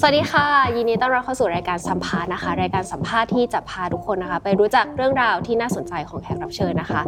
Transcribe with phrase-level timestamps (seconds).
[0.00, 0.46] สวัสดีค่ะ
[0.76, 7.00] ยินดีต้อนรับเข้าสู่รายการสัมภาษณ์นะคะ รายการสัมภาษณ์ที่จะพาทุกคนนะคะ ไปรู้จักเรื่องราวที่น่าสนใจของแขกรับเชิญนะคะ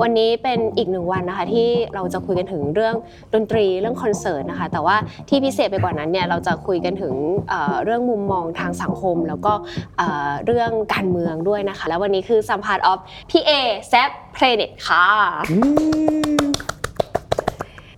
[0.00, 2.94] วันนี้เป็นอีกหนึ่งวันนะคะที่เราจะคุยกันถึงเรื่อง
[3.34, 4.96] ดนตรีเรื่องคอนเสิร์ตนะคะ แต่ว่า
[5.28, 7.14] ที่พิเศษไปกว่านั้นเนี่ยเราจะคุยกันถึง
[7.48, 9.52] เอ่อเรื่องมุมมองทางสังคม แล้วก็
[9.98, 13.00] เอ่อเรื่องการเมืองด้วยนะคะ แล้ววันนี้คือสัมภาษณ์ออฟ
[13.30, 13.50] พี่เอ
[13.88, 15.06] Safeplanet ค่ะ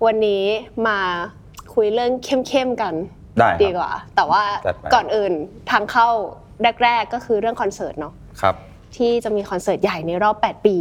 [0.06, 0.44] วันนี้
[0.86, 0.98] มา
[1.74, 2.94] คุยเรื่องเข้มๆกัน
[3.40, 5.32] ได้ครับดีกว่า แต่ว่าจัดไป ก่อนอื่น
[5.70, 6.08] ทางเข้า
[6.82, 8.54] แรก ๆ ก็คือเรื่องคอนเสิร์ตเนาะครับ
[8.96, 10.76] ที่จะมีคอนเสิร์ตใหญ่ในรอบ 8 ปี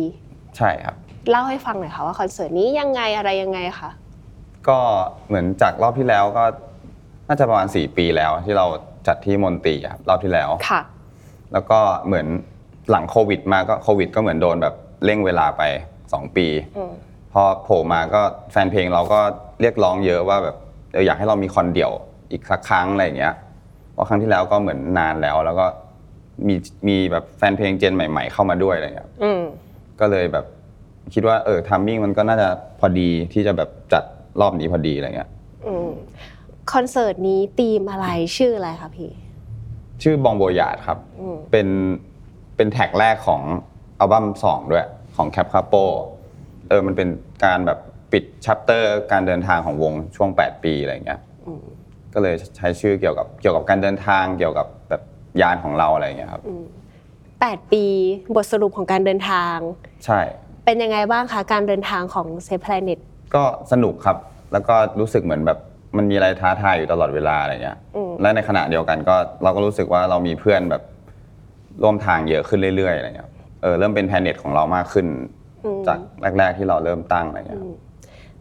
[0.57, 0.95] ใช่ครับ
[1.29, 3.91] เล่าให้ฟังหน่อยค่ะว่าคอนเสิร์ตนี้ยังไงอะไรยังไงคะ
[4.67, 4.79] ก็
[5.27, 6.43] เหมือนจากรอบที่แล้วก็
[7.27, 8.65] น่าจะประมาณ 4 ปีแล้วที่เรา
[9.07, 10.81] จัดที่มนตรีครับรอบที่แล้ว ค่ะ
[11.53, 12.27] แล้วก็เหมือน
[12.91, 15.63] หลังโควิดมาก็โควิด ก็เหมือนโดนแบบเร่งเวลาไป
[16.03, 16.91] 2 ปี อืม
[17.33, 19.19] พอโผล่มาก็แฟนเพลงเราก็
[19.61, 20.55] เรียกร้องเยอะว่าแบบ
[20.93, 21.91] เอออยากให้เรามีคอนเดี่ยว
[22.31, 23.33] อีกสักครั้งอะไรอย่างเงี้ย
[23.93, 25.65] เพราะครั้งที่แล้วก็เหมือนนานแล้ว แล้วก็
[26.47, 26.55] มี
[26.87, 29.41] มีแบบแฟนเพลง gen ใหม่ ๆ เข้ามาด้วยอะไรเงี้ยอืม
[29.99, 30.45] ก็เลยแบบ
[31.13, 34.03] คิดว่าเออ timing มันก็น่าจะพอดีที่จะแบบจัด
[34.41, 35.29] รอบนี้พอดีอะไรเงี้ย
[35.67, 35.89] อืม
[36.71, 39.11] คอนเสิร์ตนี้ธีมอะไรชื่ออะไรคะพี่
[40.03, 41.67] ชื่อ Bon Voyage ครับ อืม เป็น
[42.55, 43.41] เป็น track แรกของ
[43.99, 45.73] อัลบั้มสองด้วยของ Kakapo
[46.69, 47.07] เออมันเป็น
[47.45, 47.79] การแบบ
[48.11, 51.63] ปิด chapter การเดินทางของวงช่วง 8 ปีอะไรเงี้ย อืม
[52.17, 55.01] ก็เลยใช้ชื่อเกี่ยวกับเกี่ยวกับการเดินทางเกี่ยวกับแบบ
[55.41, 56.43] ยานของเราอะไรเงี้ยครับ
[57.41, 57.83] แปดปี
[58.35, 59.57] บทสรุปของการเดินทาง
[60.05, 60.19] ใช่
[60.65, 62.99] เป็นยังไงบ้างคะการเดินทางของ Safeplanet
[63.35, 64.17] ก็สนุกครับ
[64.53, 65.59] แล้วก็รู้สึกเหมือนแบบ
[65.97, 70.83] มันมีอะไรท้าทายอยู่ตลอดเวลาอะไรเงี้ยอืมและในขณะเดียวกันก็เราก็รู้สึกว่าเรามีเพื่อนแบบ
[71.83, 73.29] ร่วมทางเยอะขึ้นเรื่อยๆอะไรเงี้ย
[73.61, 75.07] เออเริ่มเป็น planet ของเรามากขึ้น
[75.87, 75.99] จาก
[76.37, 77.71] แรก ๆที่เราเริ่มตั้งอะไรเงี้ยครับ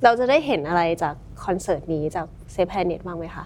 [0.04, 1.14] เราจะได้เห็นอะไรจาก
[1.44, 3.44] คอนเสิร์ตนี้จาก Safeplanet บ้างไหมคะ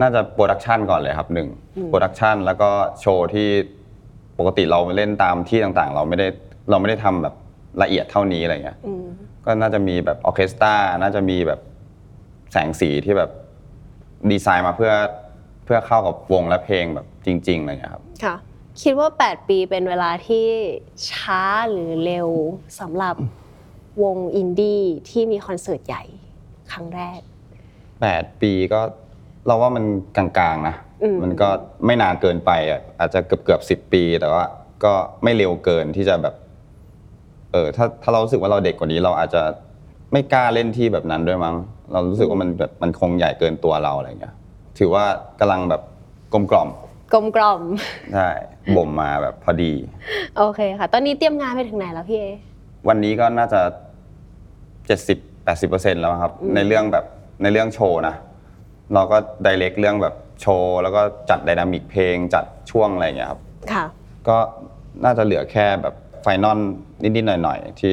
[0.00, 1.48] น่าจะ production ก่อนเลยครับหนึ่ง
[1.88, 3.48] production แล้วก็โชว์ที่
[4.38, 6.26] ปกติเราเล่นตามที่ต่างๆ เราไม่ได้
[6.70, 7.34] เราไม่ได้ทำแบบ
[7.82, 9.06] ละเอียดเท่านี้อะไรเงี้ยอืม
[9.44, 11.60] ก็น่าจะมีแบบออร์เคสตราน่าจะมีแบบ
[12.52, 13.30] แสงสีที่แบบ
[14.30, 14.92] ดีไซน์มาเพื่อ
[15.64, 18.34] เพื่อเข้ากับวงและเพลงแบบจริงๆอะไรอย่างเงี้ยครับค่ะ
[18.82, 20.46] คิดว่า 8 ปีเป็นเวลาที่
[21.10, 22.28] ช้าหรือเร็ว
[22.80, 23.16] สำหรับ
[24.02, 26.02] วงอินดี้ที่มีคอนเสิร์ตใหญ่
[26.72, 27.20] ครั้งแรก
[28.00, 28.80] แปดปีก็
[29.46, 29.84] เราว่ามัน
[30.16, 31.48] กลางๆนะอืมมันก็
[31.86, 34.44] ไม่นานเกินไปอะอาจจะเกือบเกือบสิบปี แต่ว่า
[34.84, 34.92] ก็
[35.24, 36.34] ไม่เร็วเกินที่จะแบบ
[37.52, 39.42] เออถ้าถ้าเรารู้สึกว่าเราเด็กกว่านี้ เราอาจจะ
[40.12, 41.54] ไม่กล้าเล่นที่แบบนั้นด้วยมั้ง
[41.92, 44.34] เรารู้สึกว่ามันแบบมันคงใหญ่เกินตัวเราอะไรอย่างเงี้ย
[44.78, 45.04] ถือว่า
[45.40, 45.82] กำลังแบบ
[46.32, 46.68] กลมกล่อม
[47.12, 47.60] กลมกล่อม
[48.14, 48.28] ใช่
[48.76, 49.72] บ่มมาแบบพอดี
[50.36, 52.26] โอเคค่ะ ตอนนี้เตรียมงานไปถึงไหนแล้วพี่เอ
[52.88, 53.60] วันนี้ก็น่าจะ
[54.86, 57.04] เจ็ดสิบแปดสิบเปอร์เซ็นต์แล้วครับ ในเรื่องแบบ
[57.42, 58.14] ในเรื่องโชว์นะ
[58.94, 63.40] เราก็ direct เรื่องแบบโชว์แล้วก็จัด dynamic เพลงจัดช่วงอะไรอย่างเงี้ยครับ
[63.72, 63.84] ค่ะ
[64.28, 64.36] ก็
[65.04, 66.58] น่าจะเหลือแค่แบบ final
[67.02, 67.92] นิดๆหน่อยๆ ที่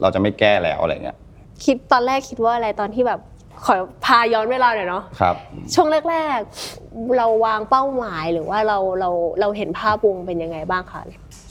[0.00, 1.16] เราจะไม่แก้แล้วอะไรเงี้ย
[1.64, 3.20] คิดตอนแรกคิดว่าอะไรตอนที่แบบ
[3.64, 3.74] ขอ
[4.04, 5.36] พาย้อนเวลาหน่อยเนาะครับ
[5.74, 6.38] ช่วงแรก
[6.76, 11.02] ๆ เราวางเป้าหมายหรือว่าเราเราเราเห็นภาพวงเป็นยังไงบ้างคะ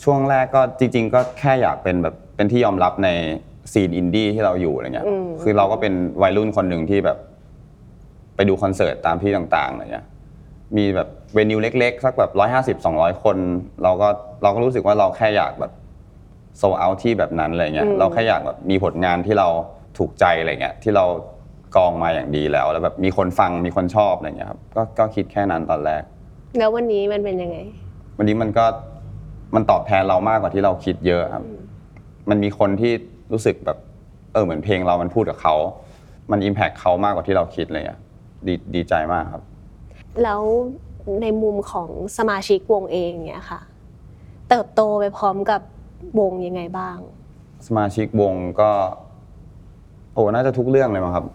[0.03, 3.09] ช่วงแรกก็จริง ๆ ก็แค่อยากเป็นแบบเป็นที่ยอมรับใน
[3.71, 7.17] scene อินดี้ที่เราอยู่อะไรเงี้ยอืมคือเราก็เป็นวัยรุ่นคนหนึ่งที่แบบ
[8.35, 10.05] ไปดูคอนเสิร์ตตามที่ต่างๆอะไรเงี้ย
[10.77, 13.37] มีแบบ venue เล็ก ๆ สักแบบร้อยห้าสิบสองร้อยคน
[13.83, 14.07] เราก็
[14.43, 15.71] เราก็รู้สึกว่าเราแค่อยากแบบ
[16.57, 19.47] โชว์ที่แบบนั้นอะไรเงี้ยเราแค่อยากแบบมีผลงานที่เรา
[19.97, 21.05] ถูกใจอะไรเงี้ยที่เรา
[21.75, 26.03] กองมาอย่างดีแล้ว แล้วแบบมีคนฟังมีคนชอบอะไรเงี้ยครับก็ก็คิดแค่นั้นตอนแรก
[26.57, 27.57] แล้ววันนี้มันเป็นยังไง
[28.17, 28.65] วันนี้มันก็
[29.55, 31.43] มันตอบแทนเรามากกว่าที่เราคิดเยอะครับ
[32.29, 32.91] มันมีคนที่
[33.31, 33.77] รู้สึกแบบ
[34.33, 35.55] เออเหมือนเพลงเรามันพูดกับเขา
[36.31, 37.97] มันอิมแพคเขามากกว่าที่เราคิดเลยอะ
[38.47, 39.43] ดีดีใจมากครับ
[40.23, 40.41] แล้ว
[41.21, 43.61] ในมุมของสมาชิกวงเองเนี่ยค่ะ
[44.49, 45.61] เติบโตไปพร้อมกับ
[46.19, 46.97] วงยังไงบ้าง
[47.67, 48.71] สมาชิกวงก็
[50.13, 51.25] โอ้น่าจะทุกเรื่องเลยมั้งครับ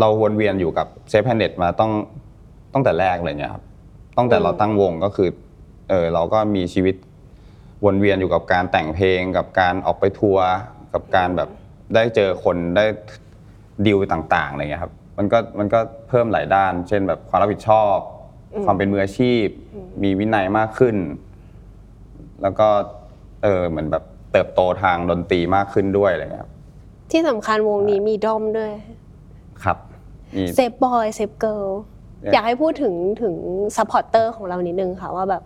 [0.00, 1.92] เราวนเวียนอยู่กับ Safeplanet มาต้อง
[2.72, 3.64] ตั้งแต่แรกเลยเนี่ยครับ
[4.16, 5.28] ตั้งแต่เราตั้งวงก็คือ
[5.88, 6.94] เออเราก็มีชีวิต
[7.84, 10.46] วนเวียนอยู่กับการแต่งเพลง กับการออกไปทัวร์
[10.94, 11.48] กับการแบบ
[11.94, 12.84] ได้เจอคนได้
[13.86, 17.96] ดีลต่างๆอะไรเงี้ยครับ มันก็มันก็เพิ่มหลายด้าน เช่นแบบความรับผิดชอบ
[18.64, 19.46] ความเป็นมืออาชีพ
[20.02, 20.96] มีวินัยมากขึ้น
[22.42, 22.68] แล้วก็
[23.42, 26.52] เออเหมือนแบบเติบโตทางดนตรีมากขึ้นด้วยอะไรเงี้ยครับ
[27.10, 28.72] ที่สำคัญวงนี้มีด้อมด้วย
[29.62, 29.78] ครับ
[30.36, 31.60] มี เซ Safeboy Safegirl
[32.32, 33.34] อยากให้พูดถึงถึง
[33.76, 35.42] supporter ของเรานิดนึงค่ะว่าแบบ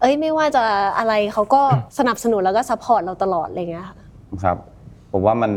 [0.00, 0.64] เอ้ยไม่ว่าจะ
[0.98, 1.62] อะไรเขาก็
[1.98, 3.96] สนับสนุนแล้วก็ support เราตลอดอะไรเงี้ยค่ะ
[4.42, 4.56] ครับ
[5.12, 5.52] ผมว่ามัน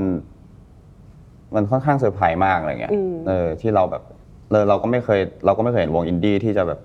[1.56, 4.04] มันค่อนข้างเซอร์ไพรส์มากอะไรเงี้ยอืม เออที่เราแบบ
[4.52, 6.80] เราเราก็ไม่เคย เราก็ไม่เคยเห็นวงอินดี้ที่จะแบบ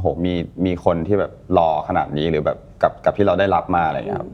[0.00, 0.34] โหมี
[0.66, 4.30] มีคนที่แบบรอขนาดนี้หรือแบบกับกับที่เราได้รับมาอะไรเงี้ยครับ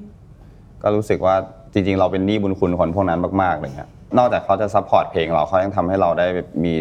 [0.83, 1.35] ก็รู้สึกว่า
[1.73, 6.27] จริง ๆ เราเป็นหนี้บุญคุณคนพวกนั้นมากๆเลยครับนอกจากเขาจะ support เพลงเราเขายังทำให้เราได้
[6.65, 6.73] มี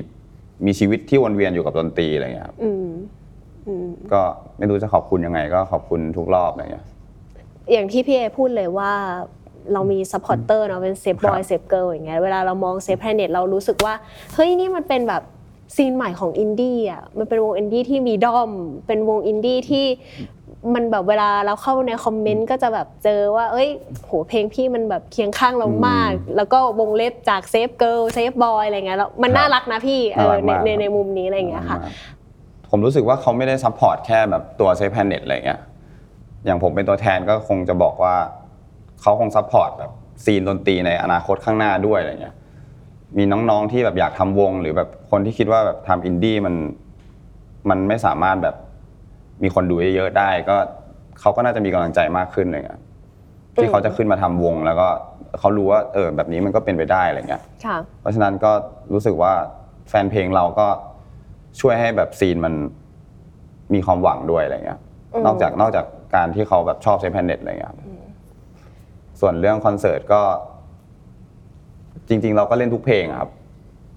[0.66, 2.88] มีชีวิตที่วนเวียนอยู่กับดนตรีอะไรเงี้ยครับอืม
[3.68, 4.22] อืม ก็
[4.58, 6.86] ไม่รู้จะขอบคุณยังไง ก็ขอบคุณทุกรอบอะไรเงี้ย
[7.72, 8.94] อย่างที่พี่เอพูดเลยว่า
[9.74, 13.94] เรามี supporter เนาะเป็น Safeboy ครับ Safegirl อย่างเงี้ยเวลาเรามอง Safeplanet เรารู้สึกว่า
[14.34, 15.24] เฮ้ยนี่มันเป็นแบบ
[15.76, 18.50] scene ใหม่ของอินดี้อะมันเป็นวงอินดี้ที่มีด้อม
[18.88, 19.86] เป็นวงอินดี้ที่
[20.74, 23.70] มันแบบเวลาเราเข้าใน comment ก็จะแบบเจอว่า เอ้ย
[24.06, 31.78] โหเพลงพี่มันแบบเคียงข้างเรามาก แล้วก็วงเล็บจาก Safegirl Safeboy อะไรเงี้ยแล้วมันน่ารักนะพี่เออในน่ารักมากในในมุมนี้อะไรเงี้ยค่ะ
[32.70, 35.60] ผมรู้สึกว่าเขาไม่ได้ support แค่แบบตัว Safeplanet อะไรเงี้ย
[36.46, 38.16] อย่างผมเป็นตัวแทนก็คงจะบอกว่า
[39.02, 39.92] เขาคง support แบบ
[40.26, 42.36] ซีนดนตรีในอนาคตข้างหน้าด้วยอะไรเงี้ย
[43.18, 46.56] มีน้องๆที่แบบอยากทำวง หรือแบบคนที่คิดว่าแบบทำอินดี้มัน
[47.70, 48.56] มันไม่สามารถแบบ
[49.44, 50.56] มีคนดูเยอะๆได้ ก็
[51.20, 52.82] เขาก็น่าจะมีกำลังใจมากขึ้นอะไรเงี้ย
[53.56, 54.88] ที่เขาจะขึ้นมาทำวง แล้วก็
[55.40, 58.52] เขารู้ว่าเออแบบนี้มันก็เป็นไปได้อะไรเงี้ยค่ะเพราะฉะนั้นก็
[58.94, 59.34] รู้สึกว่า
[59.90, 60.68] แฟนเพลงเราก็
[61.60, 62.54] ช่วยให้แบบซีนมัน
[63.74, 64.80] มีความหวังด้วยอะไรเงี้ย
[65.14, 67.80] อืมนอกจากนอกจากการที่เขาแบบชอบ Safeplanet อะไรเงี้ยครับ
[69.22, 70.22] ส่วนเรื่องคอนเสิร์ตก็
[72.10, 73.30] จริง ๆ เราก็เล่นทุกเพลงอะครับ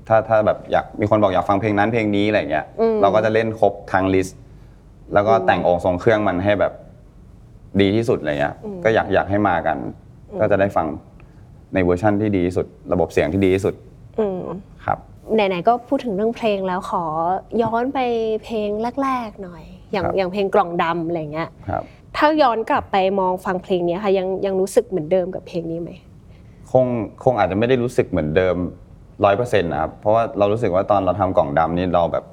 [0.08, 4.38] ถ้าถ้าแบบอยากมีคนบอกอยากฟังเพลงนั้นเพลงนี้อะไรเงี้ย อืม เราก็จะเล่นครบทั้ง list
[5.14, 6.72] แล้วก็แต่งองค์ทรงเครื่องมันให้แบบ
[7.80, 8.54] ดีที่สุดอะไรเงี้ย
[8.84, 9.76] ก็อยากอยากให้มากัน
[10.40, 10.86] ก็จะได้ฟัง
[11.74, 13.74] ในเวอร์ชั่นที่ดีที่สุด ระบบเสียงที่ดีที่สุด
[14.18, 14.40] อืม
[14.84, 14.98] ครับ
[15.34, 17.04] ไหนๆก็พูดถึงเรื่องเพลงแล้วขอ
[17.62, 17.98] ย้อนไป
[18.44, 18.68] เพลง
[19.02, 21.84] แรก ๆ หน่อย อย่างครับ อย่างเพลงกล่องดำอะไรเงี้ย ครับ
[22.16, 25.90] ถ้าย้อนกลับไปมองฟังเพลงนี้ค่ะยังยังรู้สึกเหมือนเดิมกับเพลงนี้ไหม
[26.72, 26.86] คง
[27.24, 28.56] คงอาจจะไม่ได้รู้สึกเหมือนเดิม
[29.24, 32.24] ร้อยเปอร์เซ็นต์นะครับเพราะว่าเรารู้สึกว่าตอนเราทำกล่องดำนี่เราแบบ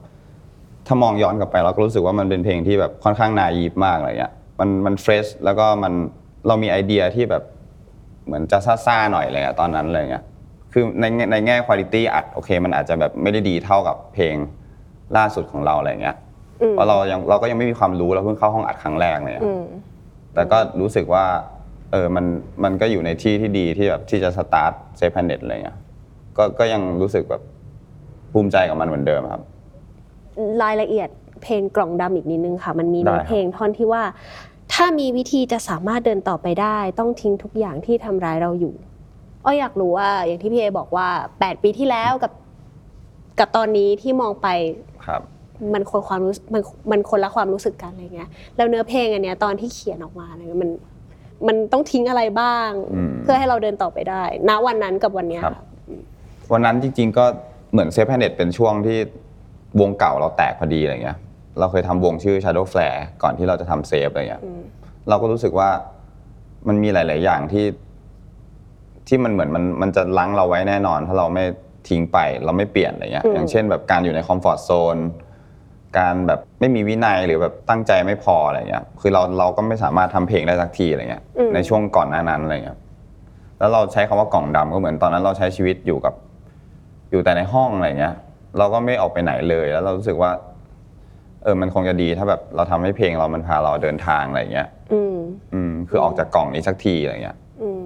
[0.87, 5.93] ถ้ามองย้อนกลับไปเราก็รู้สึกว่ามันเป็นเพลงที่แบบค่อนข้างนายีฟมากอะไรเงี้ยมันมันเฟรชแล้วก็มัน
[6.47, 7.43] เรามีไอเดียที่แบบ
[8.25, 10.23] เหมือนจะซ่าๆหน่อยอะไรเลยอะตอนนั้นอะไรเงี้ย
[10.71, 14.35] คือในในแง่คุณภาพอัดโอเค มันอาจจะแบบไม่ได้ดีเท่ากับเพลง
[15.17, 16.15] ล่าสุดของเราอะไรเงี้ย
[16.61, 19.63] อืม เพราะเรายังเราก็ยังไม่มีความรู้เราเพิ่งเข้าห้องอัดครั้งแรกเลยอะอืม
[20.33, 21.25] แต่ก็รู้สึกว่า
[21.91, 22.25] เออมัน
[22.63, 25.77] มันก็อยู่ในที่ที่ดีที่แบบที่จะ start Safeplanet อะไรเงี้ย
[26.37, 27.41] ก็ก็ยังรู้สึกแบบ
[28.33, 29.41] ภูมิใจกับมันเหมือนเดิมครับ
[30.63, 31.09] รายละเอียด
[31.43, 34.03] เพลงกล่องดำอีกนิดนึงค่ะ มันมีได้ในครับ เพลงท่อนที่ว่า
[34.73, 38.73] ถ้ามีวิธีจะสามารถเดินต่อไปได้ ต้องทิ้งทุกอย่างที่ทำร้ายเราอยู่
[39.45, 41.07] อ้ออยากรู้ว่า อย่างที่พี่เอบอกว่า
[41.39, 42.33] 8 ปีที่แล้วกับ
[43.39, 44.47] กับตอนนี้ที่มองไป
[45.05, 45.21] ครับ
[45.73, 46.61] มันคนความรู้สึกมัน
[46.91, 50.71] มันคนละความรู้สึกกันอะไรเงี้ยแล้วเนื้อเพลงอันเนี้ยตอนที่เขียนออกมาอะไรเงี้ยมัน
[51.47, 55.63] มันต้องทิ้งอะไรบ้างอืมเพื่อให้เราเดินต่อไปได้ ณวันนั้นกับวันเนี้ยครับค่ะ
[56.51, 57.25] วันนั้นจริง ๆ ก็
[57.71, 58.97] เหมือน Safeplanet เป็นช่วงที่
[59.81, 61.17] วงเก่าเราแตกพอดีอะไรเงี้ย
[61.59, 64.61] เราเคยทำวงชื่อ Shadow Flare ก่อนที่เราจะทำ Safe อะไรเงี้ยอืม
[65.09, 65.69] เราก็รู้สึกว่า
[66.67, 67.65] มันมีหลาย ๆ อย่างที่
[69.07, 71.43] ที่มันเหมือนมันมันจะลังเราไว้แน่นอน ถ้าเราไม่
[71.87, 74.97] ทิ้งไปเราไม่เปลี่ยนอะไรเงี้ยอืมอย่างเช่นแบบการอยู่ในคอมฟอร์ทโซน
[75.97, 82.77] การแบบไม่มีวินัยหรือแบบตั้งใจไม่พออะไรเงี้ยคือเราเราก็ไม่สามารถทำเพลงได้สักทีอะไรเงี้ยในช่วงก่อนหน้านั้นอะไรเงี้ย
[83.59, 86.13] แล้วเราใช้คำว่ากล่องดำก็เหมือนตอนนั้นเราใช้ชีวิตอยู่กับ
[87.11, 88.15] อยู่แต่ในห้องอะไรเงี้ย
[88.57, 90.31] เราก็ไม่ออกไปไหนเลย แล้วเรารู้สึกว่า
[91.43, 95.17] เออมันคงจะดีถ้าแบบเราทำให้เพลงเรามันพาเราเดินทางอะไรเงี้ยอืม
[95.53, 97.85] อืมคือออกจากกล่องนี้สักทีอะไรเงี้ยอืม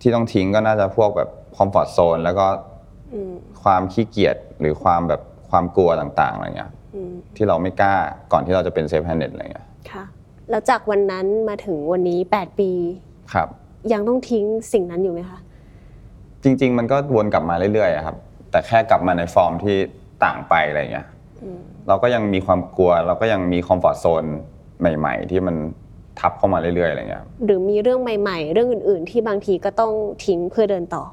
[0.00, 2.46] ที่ต้องทิ้งก็น่าจะพวกแบบ comfort zone แล้วก็
[3.14, 3.32] อืม
[3.62, 5.20] ความขี้เกียจหรือความแบบ
[5.50, 6.83] ความกลัวต่างๆอะไรเงี้ยอืม
[7.36, 7.94] ที่เราไม่กล้า
[8.32, 10.04] ก่อนที่เราจะเป็น Safeplanet อะไรเงี้ยค่ะ
[10.50, 12.70] แล้วจากวันนั้นมาถึงวันนี้ 8 ปี
[13.32, 13.48] ครับ
[13.92, 15.38] ยังต้องทิ้งสิ่งนั้นอยู่ไหมคะ
[16.42, 18.16] จริง ๆ มันก็วนกลับมาเรื่อยๆอะครับ
[18.50, 19.76] แต่แค่กลับมาในฟอร์มที่
[20.24, 21.06] ต่างไปอะไรเงี้ย
[21.42, 24.24] อืมเราก็ยังมีความกลัว เราก็ยังมีคอมฟอร์ทโซน
[24.80, 25.56] ใหม่ ๆ ที่มัน
[26.20, 29.92] ทับเข้ามาเรื่อยๆอะไรเงี้ยหรือมีเรื่องใหม่ ๆ เรื่องอื่น ๆ ที่บางทีก็ต้อง
[30.24, 31.04] ทิ้งเพื่อเดินต่อ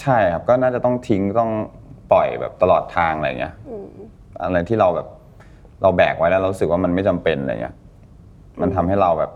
[0.00, 1.50] ใช่ครับก็น่าจะต้องทิ้งต้อง
[2.12, 3.88] ปล่อยแบบตลอดทางอะไรเงี้ยอืม
[4.42, 5.08] อะไรที่เราแบบ
[5.82, 7.74] เราแบกไว้แล้วเรารู้สึกว่ามันไม่จำเป็นอะไรเงี้ย
[8.60, 9.30] มันทำให้เราแบบ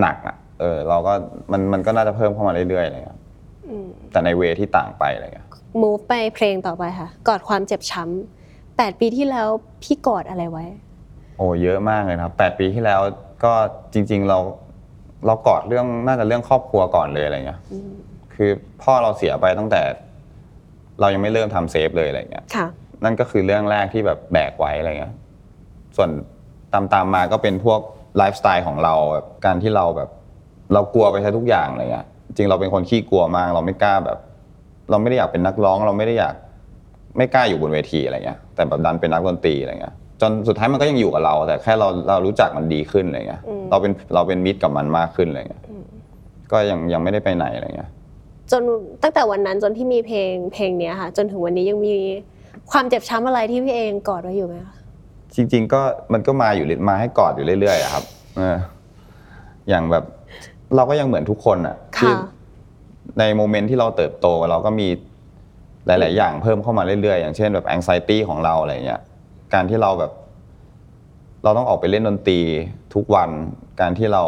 [0.00, 1.12] หนักอะ เออ เราก็
[1.52, 3.18] มันมันก็น่าจะเพิ่มเข้ามาเรื่อยๆอะไรเงี้ย
[3.68, 5.46] อืม แต่ในเวที่ต่างไปอะไรเงี้ย
[5.80, 9.48] move ไปเพลงต่อไปค่ะ กอดความเจ็บช้ำแปดปีที่แล้ว
[9.82, 10.64] พี่กอดอะไรไว้
[11.36, 13.00] โอ้เยอะมากเลยนะครับแปดปีที่แล้ว
[13.44, 13.52] ก็
[13.92, 14.38] จริง ๆเรา
[15.26, 17.92] เรากอดเรื่องน่าจะเรื่องครอบครัวก่อนเลยอะไรเงี้ย อืม
[18.34, 18.50] คือ
[18.82, 19.82] พ่อเราเสียไปตั้งแต่
[21.00, 22.66] เรายังไม่เริ่มทำเซฟเลยอะไรเงี้ย ค่ะ
[23.04, 25.14] นั่นก็คือเรื่องแรกที่แบบแบกไว้อะไรเงี้ย
[25.96, 26.10] ส่วน
[26.72, 27.80] ตามตามๆมาก็เป็นพวก
[28.16, 30.08] ไลฟ์สไตล์ของเราแบบการที่เราแบบ
[30.74, 34.18] เรากลัวไปใช้ทุกอย่างอะไรเงี้ยจริงเราเป็นคนขี้กลัวมาก เราไม่กล้าแบบ
[34.90, 36.34] เราไม่ได้อยากเป็นนักร้อง เราไม่ได้อยาก
[37.16, 45.62] ไม่กล้าอยู่บนเวทีอะไรเงี้ยแต่แบบดันเป็นนักดนตรีอะไรเงี้ยจนสุดท้ายมันก็ยังอยู่กับเรา แต่แค่เราเรารู้จักมันดีขึ้นอะไรเงี้ยเราเป็นเราเป็นมิตรกับมันมากขึ้นอะไรเงี้ย
[46.52, 47.90] ก็ยังยังไม่ได้ไปไหนอะไรเงี้ย
[48.50, 48.62] จน
[49.02, 51.96] ตั้งแต่วันนั้นจนที่มีเพลงเพลงเนี้ยค่ะ จนถึงวันนี้ยังมี
[52.70, 54.74] ความเจ็บช้ำอะไรที่พี่เองกอดไว้อยู่ไหมคะ
[55.34, 58.04] จริง ๆ ก็มันก็มาอยู่เรื่อยมาให้กอดอยู่เรื่อยๆอะครับ
[58.36, 58.58] เออ
[59.68, 60.04] อย่างแบบ
[60.76, 62.20] เราก็ยังเหมือนทุกคนอะที่ค่ะ
[63.18, 64.88] ในโมเมนต์ที่เราเติบโต เราก็มี
[65.86, 69.00] หลาย ๆ อย่างเพิ่มเข้ามาเรื่อยๆ อย่างเช่นแบบ anxiety ของเราอะไรเงี้ย
[69.54, 70.12] การที่เราแบบ
[71.44, 72.40] เราต้องออกไปเล่นดนตรี
[72.94, 73.30] ทุกวัน
[73.80, 74.22] การที่เรา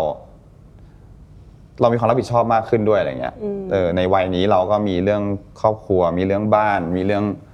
[1.80, 5.22] เรามีความรับผิดชอบมากขึ้นด้วยอะไรเงี้ยอืม เออในวัยนี้เราก็มีเรื่อง
[5.60, 7.53] ครอบครัว มีเรื่องบ้าน มีเรื่องอืมอืมอ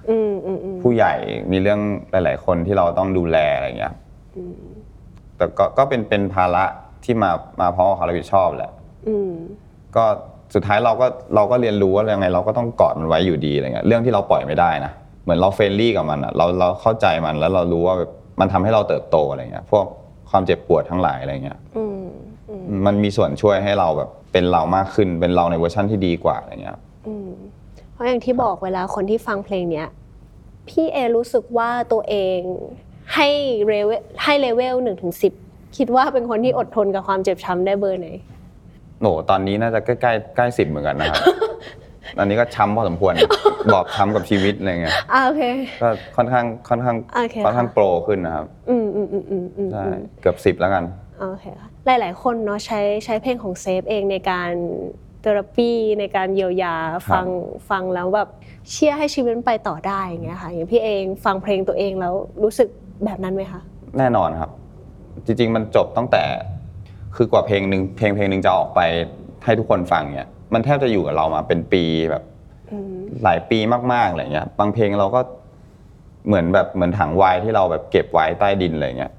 [0.81, 1.13] ผู้ใหญ่
[1.51, 1.79] มีเรื่อง
[2.11, 3.93] หลาย ๆ คนที่เราต้องดูแลอะไรเงี้ย
[5.37, 6.63] แต่ก็ก็เป็นเป็นภาระ
[7.03, 8.71] ที่มามาพร้อมกับความรับผิดชอบแหละ
[9.07, 9.31] อืม
[9.95, 10.03] ก็
[10.55, 14.91] สุดท้ายเราก็เราก็เรียนรู้ว่ายังไง เราก็ต้องกอดมันไว้อยู่ดีอะไรเงี้ยเรื่องที่เราปล่อยไม่ได้นะ
[15.23, 19.85] เหมือนเรา friendly กับมันอะเราเราเข้าใจมันแล้วเรารู้ว่าแบบมันทำให้เราเติบโตอะไรเงี้ยพวก
[20.29, 22.03] ความเจ็บปวดทั้งหลายอะไรเงี้ยอืม
[22.49, 26.77] อืมมันมีส่วนช่วยให้เราแบบเป็นเรามากขึ้นเป็นเราในเวอร์ชั่นที่ดีกว่าอะไรเงี้ย
[27.07, 27.29] อืม
[27.93, 29.87] เพราะอย่างที่บอกเวลาคนที่ฟังเพลงเนี้ย
[30.69, 32.39] พี่เอรู้สึกว่าตัวเอง
[33.15, 33.27] ให้
[33.67, 35.33] เลเวลให้เลเวลหนึ่งถึงสิบ
[35.77, 38.07] คิดว่าเป็นคนที่อดทนกับความเจ็บช้ำได้เบอร์ไหน
[38.99, 41.23] โหตอนนี้น่าจะใกล้ใกล้ใกล้สิบเหมือนกันนะครับ
[42.19, 43.13] อันนี้ก็ช้ำพอสมควร
[43.73, 45.41] บอบช้ำกับชีวิตอะไรเงี้ยอ่าโอเค
[45.81, 50.83] ก็ค่อนข้างค่อนข้างโอเคค่อนข้างค่ะ โปรขึ้นนะครับอืมอืมอืมอืมอืมใช่อืมเกือบสิบแล้วกัน
[51.19, 54.51] โอเคค่ะหลาย ๆ คนเนาะใช้ใช้เพลงของเซฟเองในการ
[55.21, 56.75] เทอราปีในการเยียวยา
[57.11, 57.25] ฟัง
[57.69, 58.29] ฟังแล้วแบบ
[58.71, 62.13] เชื่อให้ชีวิตมันไปต่อได้อย่างเงี้ยค่ะอย่างพี่เองฟังเพลงตัวเองแล้ว
[62.43, 62.69] รู้สึก
[63.05, 63.61] แบบนั้นไหมคะ
[63.97, 64.51] แน่นอนครับ
[65.25, 66.23] จริง ๆ มันจบตั้งแต่
[67.15, 68.79] คือกว่าเพลงหนึ่งเพลงเพลงหนึ่งจะออกไป
[69.43, 72.23] ให้ทุกคนฟังเนี่ยมันแทบจะอยู่กับเรามาเป็นปีแบบ
[72.71, 73.59] อืมหลายปี
[73.93, 75.21] มากๆอะไรเงี้ยบางเพลงเราก็
[76.27, 79.11] เหมือนแบบเหมือนถังไวน์ที่เราแบบเก็บไว้ใต้ดินอะไรเงี้ย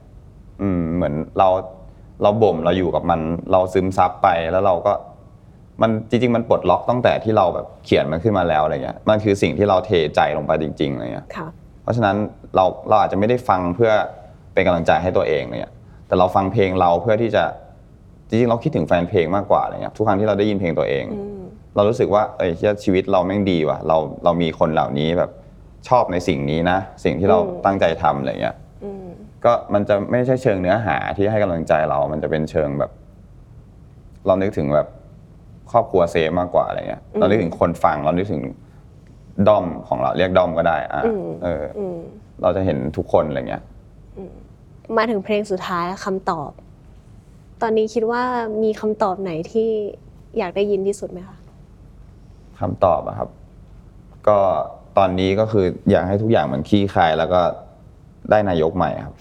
[0.63, 1.49] อืมเหมือนเรา
[2.23, 3.21] เราบ่มเราอยู่กับมัน
[3.53, 4.93] เราซึมซับไปแล้วเราก็
[5.83, 11.49] มันจริง ๆ มันปลดล็อกตั้งแต่ที่เราแบบเขียนมันขึ้นมาแล้วอะไรเงี้ยมันคือสิ่งที่เราเทใจลงไปจริงๆอะไรเงี้ยค่ะ
[11.83, 12.17] เพราะฉะนั้น
[12.57, 13.93] เราเราอาจจะไม่ได้ฟังเพื่อ
[14.55, 15.73] เป็นกำลังใจให้ตัวเองเนี่ย
[16.07, 17.45] แต่เราฟังเพลงเราเพื่อที่จะ
[18.29, 21.43] จริงๆเราคิดถึงแฟนเพลงมากกว่าอะไรเงี้ยทุกครั้งที่เราได้ยินเพลงตัวเอง อืม
[21.75, 25.31] เรารู้สึกว่าเอ้ยเหี้ยชีวิตเราแม่งดีว่ะเราเรามีคนเหล่านี้แบบ
[25.89, 29.07] ชอบในสิ่งนี้นะ สิ่งที่เราอืม ตั้งใจทำอะไรเงี้ย อืม
[29.45, 32.91] ก็มันจะไม่ใช่เชิงเนื้อหาที่ให้กำลังใจเรา มันจะเป็นเชิงแบบ
[34.27, 34.87] เรานึกถึงแบบ
[35.73, 38.43] ครอบครัวเซฟมากกว่าอะไรเงี้ยเรานึกถึงคนฟังเรานึกถึง
[39.49, 41.99] ด้อมของเราเรียกด้อมก็ได้อะอืมเอออืม
[42.43, 43.63] เราจะเห็นทุกคนอะไรเงี้ย
[44.97, 46.51] มาถึงเพลงสุดท้ายคำตอบ
[47.63, 48.23] ตอนนี้คิดว่า
[48.63, 49.69] มีคำตอบไหนที่
[50.39, 51.37] อยากได้ยินที่สุดไหมคะ
[52.61, 53.29] คำตอบอะครับ
[54.29, 54.39] ก็
[54.99, 57.41] ตอนนี้ก็คืออยากให้ทุกอย่างมันคลี่คลาย แล้วก็
[58.31, 59.15] ได้นายกใหม่ครับ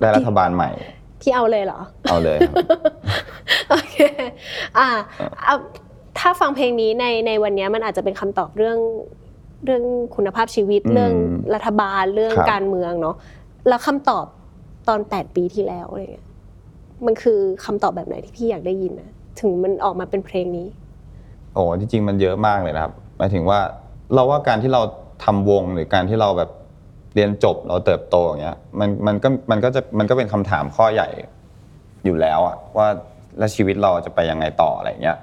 [0.00, 0.70] ได้รัฐบาลใหม่
[1.22, 1.80] ที่เอาเลยเหรอ
[2.10, 2.54] เอาเลยครับ
[3.70, 3.96] โอเค
[4.78, 4.88] อ่า
[5.44, 5.56] เอา
[6.18, 8.78] ถ้าฟังเพลงนี้ในในวันเนี้ยมันอาจจะเป็นคำตอบเรื่อง
[9.64, 9.82] เรื่อง
[10.16, 11.12] คุณภาพชีวิตอืมเรื่อง
[11.54, 13.16] รัฐบาลเรื่องครับการเมืองเนาะ
[13.68, 14.26] แล้วคำตอบ
[14.88, 16.26] ตอนแปดปีที่แล้วอะไรเงี้ย
[17.06, 19.10] มันคือคำตอบแบบไหนที่พี่อยากได้ยินนะ
[19.40, 20.66] ถึงมันออกมาเป็นเพลงนี้
[21.54, 23.60] โอ้จริงๆมันเยอะมากเลยนะครับหมายถึงว่า
[24.14, 24.82] เราว่าการที่เรา
[25.24, 26.50] ทำวงหรือการที่เราแบบ
[27.14, 31.08] เรียนจบเราเติบโตอย่างเงี้ยมันมันก็มันก็จะมันก็เป็นคำถามข้อใหญ่
[32.04, 32.88] อยู่แล้วอะว่า
[33.38, 35.18] แล้วชีวิตเราจะไปยังไงต่ออะไรเงี้ย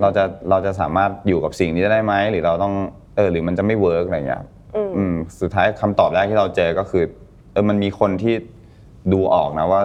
[0.00, 2.74] เราจะเราจะสามารถอยู่กับสิ่งนี้ได้ไหมหรือเราต้อง
[3.16, 4.42] เออหรือมันจะไม่ work อะไรเงี้ย
[4.76, 7.04] อืมอืมสุดท้ายคำตอบแรกที่เราเจอก็คือ
[7.52, 8.34] เออมันมีคนที่
[9.12, 9.82] ดูออกนะว่า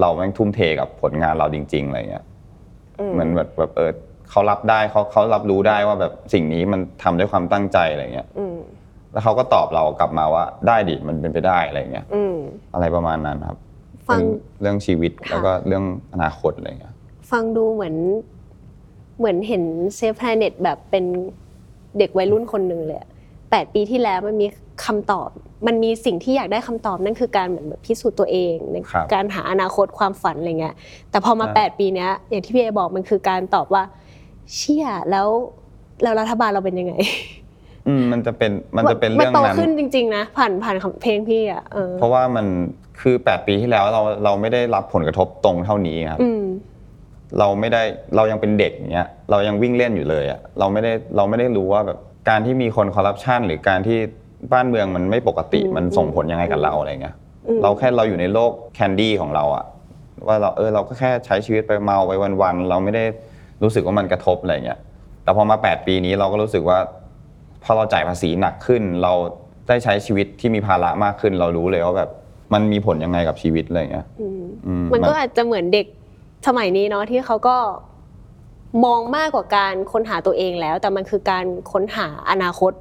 [0.00, 2.24] เราแม่งทุ่มเทกับผลงานเราจริง ๆอะไรเงี้ย
[3.12, 3.90] เหมือนแบบแบบเออ
[4.30, 8.58] เขารับได้เขาเขารับรู้ได้ว่าแบบสิ่งนี้มันทำด้วยความตั้งใจอะไรเงี้ยอืม
[9.12, 12.36] แล้วเขาก็ตอบเรากลับมาว่าได้ดิมันเป็นไปได้อะไรเงี้ยอืม
[12.74, 13.58] อะไรประมาณนั้นครับ
[14.08, 14.32] ฟังเรื่อง
[14.62, 16.94] เรื่องชีวิตค่ะแล้วก็เรื่องอนาคตอะไรเงี้ย
[17.30, 17.96] ฟังดูเหมือน
[19.18, 19.62] เหมือนเห็น
[19.96, 21.04] Safeplanet แบบเป็น
[21.98, 23.08] เด็กวัยรุ่นคนหนึ่งเลยอะ
[23.50, 24.46] แปดปีที่แล้วมันมี
[24.86, 25.28] คำตอบ
[25.66, 30.74] มันมีสิ่งที่อยากได้คำตอบนั่นคือการเหมือนแบบพิสูจน์ตัวเองในครับการหาอนาคตความฝันอะไรเงี้ย
[31.10, 33.82] แต่พอมาใช่แปดปีเนี้ยอย่างที่พี่เอบอกมันคือการตอบว่า
[34.54, 35.28] เชี่ยแล้ว
[36.02, 36.94] แล้วรัฐบาลเราเป็นยังไง
[37.88, 42.46] อืมมันจะเป็นมันจะเป็นเรื่องโตนั้นขึ้นจริง ๆ นะผ่านผ่านเพลงพี่อะเออเพราะว่ามัน
[43.00, 46.44] คือ8ปีที่แล้วเราเราไม่ได้รับผลกระทบตรงเท่านี้ครับ อืม
[47.38, 47.82] เราไม่ได้
[48.16, 51.98] เรายังเป็นเด็กอย่างเงี้ยเรายังวิ่งเล่นอยู่เลยอะเราไม่ได้เราไม่ได้รู้ว่าแบบ
[52.28, 53.98] การที่มีคนคอร์รัปชันหรือการที่
[54.52, 57.14] บ้านเมืองมันไม่ปกติอืมมันส่งผลยังไงกับเราอะไรเงี้ย
[57.46, 59.64] อืม เราแค่เราอยู่ในโลกแคนดี้ของเราอะ
[60.26, 62.12] ว่าเราเออเราก็แค่ใช้ชีวิตไปเมาไป
[62.42, 63.04] วันๆเราไม่ได้
[63.62, 64.78] รู้สึกว่ามันกระทบอะไรเงี้ย
[65.22, 66.78] แต่พอมา 8 ปีนี้เราก็รู้สึกว่า
[67.64, 69.12] พอเราจ่ายภาษีหนักขึ้น เรา
[69.68, 72.10] ได้ใช้ชีวิตที่มีภาระมากขึ้น เรารู้เลยว่าแบบ
[72.52, 75.86] มันมีผลยังไงกับชีวิตอะไรเงี้ย อืมอืมันก็อาจจะเหมือนเด็ก
[76.46, 77.56] สมัยนี้เนาะที่เขาก็
[78.84, 82.72] มองมากกว่าการค้นหาตัวเองแล้ว แต่มันคือการค้นหาอนาคต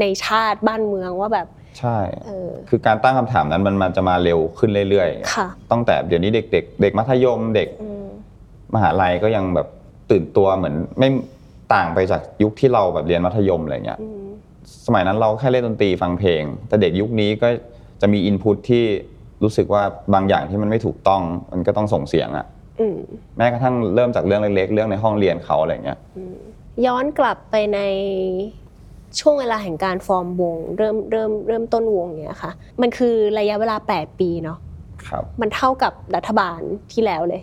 [0.00, 1.46] ในชาติบ้านเมืองว่าแบบ
[1.78, 8.06] ใช่ เออคือการตั้งคำถามนั้นมันมันจะมาเร็วขึ้นเรื่อยค่ะ ๆตั้งแต่เดี๋ยวนี้เด็กเด็กเด็กมัธยมเด็กอืม
[8.74, 9.68] มหาลัยก็ยังแบบ
[10.10, 11.08] ตื่นตัวเหมือนไม่
[11.74, 14.24] ต่างไปจากยุคที่เราแบบเรียนมัธยมอะไรเงี้ย อืม
[14.86, 17.48] สมัยนั้นเราแค่เล่นดนตรีฟังเพลง แต่เด็กยุคนี้ก็
[18.00, 18.84] จะมีอินพุตที่
[19.42, 19.82] รู้สึกว่า
[20.14, 21.22] บางอย่างที่มันไม่ถูกต้อง
[21.52, 22.46] มันก็ต้องส่งเสียงอะ
[22.80, 22.98] อืม
[23.36, 25.98] แม้กระทั่งเริ่มจากเรื่องเล็กๆ เรื่องในห้องเรียนเขาอะไรเงี้ย
[26.86, 27.78] ย้อนกลับไปใน
[29.20, 34.58] ช่วงเวลาแห่งการฟอร์มวง เริ่มเริ่มเริ่มต้นวงเนี้ยค่ะ มันคือระยะเวลา 8 ปีเนาะ
[35.08, 36.60] ครับ มันเท่ากับรัฐบาล
[36.92, 37.42] ที่แล้วเลย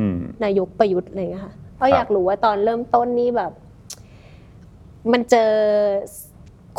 [0.00, 3.52] อืม นายกประยุทธ์อะไรเงี้ยค่ะก็ครับอยากรู้ว่าตอนเริ่มต้นนี่แบบ
[5.12, 5.52] มันเจอ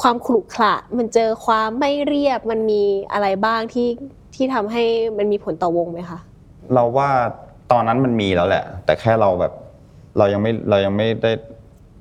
[0.02, 2.82] ความขรุขระมันเจอความไม่เรียบมันมี
[3.14, 3.88] อะไรบ้างที่
[4.36, 4.84] ที่ทำให้
[5.18, 6.20] มันมีผลต่อวงไหมคะ
[6.74, 7.10] เราว่า
[7.72, 9.54] ตอนนั้นมันมีแล้วแหละ แต่แค่เราแบบ
[10.18, 11.32] เรายังไม่เรายังไม่ได้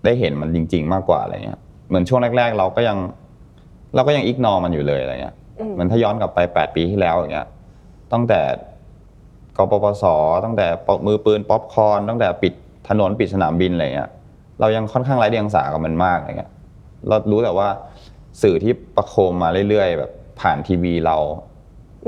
[0.04, 2.98] ได้เห็นมันจริง ๆ มากกว่าอะไรเงี้ยเหมือนช่วงแรก ๆ เราก็ยัง
[3.94, 7.46] เราก็ยังอิกนอมันอยู่เลยอะไรเงี้ยอืมเหมือนถ้าย้อนกลับไป8ปีที่แล้วอย่างเงี้ย
[8.12, 8.40] ตั้งแต่
[9.56, 10.04] กปปส
[10.44, 12.52] ตั้งแต่ปมือปืนป๊อปคอร์นตั้งแต่ปิด
[12.88, 14.10] ถนนปิดสนามบินอะไรเงี้ย
[14.60, 16.50] เรายังค่อนข้างไร้เดียงสากับมันมากอะไรเงี้ย
[17.08, 17.68] เรารู้แต่ว่า
[18.42, 21.16] สื่อที่ประโคมมาเรื่อยๆ แบบผ่านทีวีเรา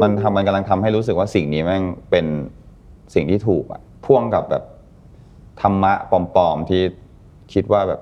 [0.03, 2.27] มันทำมันกำลังทำให้รู้สึกว่าสิ่งนี้แม่งเป็น
[3.15, 4.65] สิ่งที่ถูกอะพ่วงกับแบบ
[5.63, 6.83] ธรรมะปลอมๆที่
[7.53, 8.01] คิดว่าแบบ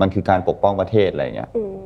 [0.00, 1.76] มันคือการปกป้องประเทศอะไรเงี้ย อืม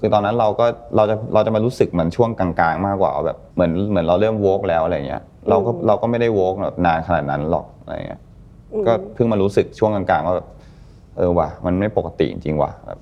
[0.00, 0.66] คือตอนนั้นเราก็
[0.96, 8.20] เราจะเราจะมารู้สึกเหมือนช่วงกลางๆ มากกว่าแบบเหมือนเหมือนเราเริ่มโวกแล้วอะไรเงี้ยเราก็อืม เราก็ไม่ได้โวกแบบนานขนาดนั้นหรอกอะไรเงี้ย
[8.72, 10.48] อืมก็เพิ่งมารู้สึกช่วงกลางๆว่าแบบ
[11.16, 12.98] เออว่ะมันไม่ปกติจริงๆว่ะแบบ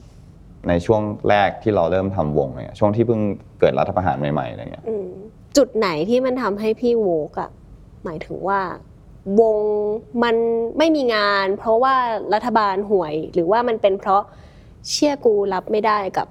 [0.69, 3.21] ในช่วงแรกที่เราเริ่มทำวงเนี่ยช่วงที่เพิ่ง
[3.61, 5.09] เกิดรัฐประหารใหม่ๆอะไรเงี้ยอืม
[5.57, 7.51] จุดไหนที่มันทำให้พี่โวกอะ
[8.05, 8.61] หมายถึงว่า
[9.41, 9.57] วง
[10.23, 10.37] มัน
[10.79, 11.95] ไม่มีงาน เพราะว่า
[12.35, 14.23] รัฐบาลห่วย หรือว่ามันเป็นเพราะ
[14.91, 16.29] เชื่อกูรับไม่ได้กับ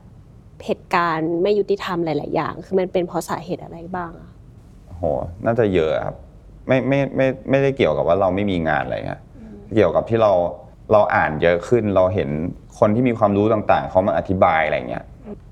[0.65, 4.31] เหตุการณ์ไม่ยุติธรรมหลาย ๆ อย่าง คือมันเป็นเพราะสาเหตุอะไรบ้างอะ
[4.97, 5.03] โห
[5.45, 6.15] น่าจะเยอะครับ
[6.67, 9.21] ไม่ไม่ไม่ไม่ได้เกี่ยวกับว่าเราไม่มีงานอะไรครับ
[9.75, 10.31] เกี่ยวกับที่เรา
[10.91, 12.29] เราอ่านเยอะขึ้นเราเห็น
[12.79, 15.05] คนที่มีความรู้ต่างๆเขามาอธิบายอะไรเงี้ย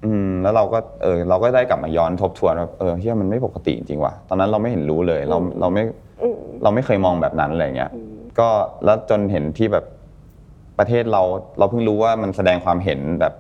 [0.06, 5.84] อืมแล้วเราก็เออเราก็ได้กลับมาย้อนทบทวนว่าเออเฮียมันไม่ปกติจริงๆว่ะตอนนั้นเราไม่เห็นรู้เลยเราเราไม่
[6.22, 7.92] อืมเราไม่เคยมองแบบนั้นอะไรเงี้ย
[8.40, 8.50] ก็
[8.86, 9.86] แล้วจนเห็นที่แบบ
[10.80, 11.22] ประเทศเรา
[11.60, 13.34] เราเพิ่งรู้ว่ามันแสดงความเห็นแบบ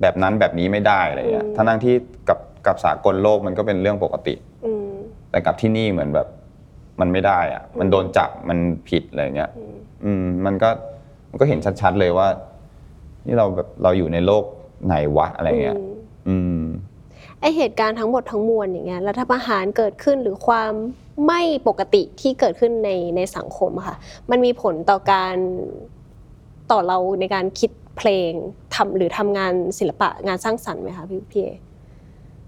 [0.00, 1.94] แบบนั้นแบบนี้ไม่ได้อะไรเงี้ยอืมทั้งๆที่
[2.28, 4.88] กับกับสากลโลกมันก็เป็นเรื่องปกติอืม
[5.30, 6.28] แต่กับที่นี่เหมือนแบบ
[7.00, 8.58] มันไม่ได้อะมันโดนจับมัน
[8.88, 10.70] ผิดอะไรเงี้ย อืมอืมมันก็
[11.32, 12.28] มันก็เห็นชัดๆเลยว่า
[13.26, 14.44] นี่เราแบบเราอยู่ในโลก
[14.86, 15.92] ไหนวะอะไรเงี้ยอืม
[16.28, 16.64] อืม
[17.40, 20.72] ไอเหตุการณ์ทั้งหมดทั้งมวลอย่างเงี้ยรัฐประหารเกิดขึ้นหรือความ
[21.26, 23.96] ไม่ปกติที่เกิดขึ้นในในสังคมอะค่ะ
[24.30, 25.36] มันมีผลต่อการ
[26.70, 28.30] ต่อเราในการคิดเพลง
[28.74, 31.48] ทำหรือทำงานศิลปะงานสร้างสรรค์ไหมคะพี่พี่เอ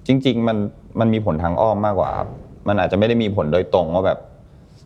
[0.07, 0.57] จริง ๆ มัน
[1.01, 2.29] มันมีผลทางอ้อมมากกว่าครับ
[2.69, 4.19] มันอาจจะไม่ได้มีผลโดยตรงว่าแบบ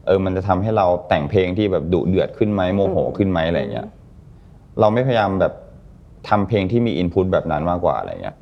[0.08, 3.86] เออมันจะทำให้เราแต่งเพลงที่แบบดุเดือดขึ้นไหมโมโหขึ้นไหมอะไรเงี้ย
[4.80, 5.52] เราไม่พยายามแบบ
[6.28, 8.36] ทำเพลงที่มีอินพุตแบบนั้นมากกว่าอะไรเงี้ย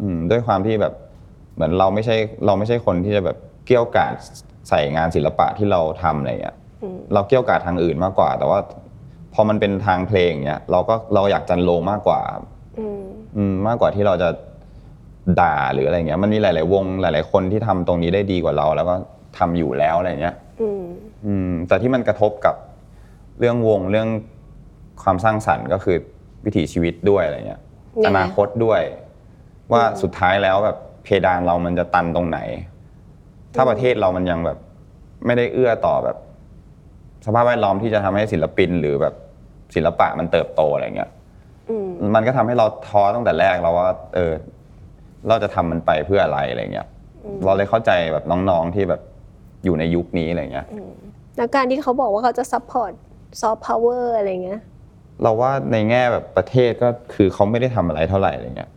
[0.00, 0.94] อืม ด้วยความที่แบบ
[1.54, 2.16] เหมือนเราไม่ใช่
[2.46, 4.14] เราไม่ใช่คนที่จะแบบเกี่ยวกาด
[4.68, 8.58] ใส่งานศิลปะที่เราทำอะไรเงี้ยอืมเราเกี่ยวกาดทางอื่นมากกว่า แต่ว่า
[9.34, 12.20] พอมันเป็นทางเพลงเนี้ยเราก็เราอยากจันโลมากกว่า
[12.78, 13.02] อืม
[13.36, 14.28] อืมมากกว่าที่เราจะ
[15.40, 18.94] ด่าหรืออะไรเงี้ย มันมีหลาย ๆ วง หลาย ๆ คนที่ทำตรงนี้ได้ดีกว่าเรา แล้วก็
[19.38, 20.84] ทำอยู่แล้วอะไรเงี้ย อืม
[21.26, 22.54] อืมแต่ที่มันกระทบกับ
[23.38, 24.08] เรื่องวงเรื่อง
[25.02, 25.96] ความสร้างสรรค์ก็คือ
[26.44, 27.60] วิถีชีวิตด้วยอะไรเงี้ย
[28.04, 28.80] ยังไง อนาคตด้วย
[29.72, 32.38] ว่าสุดท้ายแล้วแบบเพดานเรามันจะตันตรงไหน
[33.54, 34.58] ถ้าประเทศเรามันยังแบบ
[35.26, 36.16] ไม่ได้เอื้อต่อแบบ
[37.26, 39.14] สภาพแวดล้อมที่จะทำให้ศิลปินหรือแบบ
[39.74, 41.10] ศิลปะมันเติบโตอะไรเงี้ย
[41.70, 44.32] อืมมันก็ทำให้เราท้อตั้งแต่แรกแล้วว่า เออ
[45.28, 46.86] เราจะทำมันไปเพื่ออะไรอะไรเงี้ย
[47.44, 49.00] เราเลยเข้าใจแบบน้องๆที่แบบ
[49.64, 50.66] อยู่ในยุคนี้อะไรเงี้ย
[51.36, 52.92] แล้วการที่เขาบอกว่าเขาจะ support
[53.40, 54.60] ซอฟต์พาวเวอร์อะไรเงี้ย
[55.22, 58.70] เราว่าในแง่แบบประเทศก็คือเขาไม่ได้ทำอะไรเท่าไหร่อะไรเงี้ย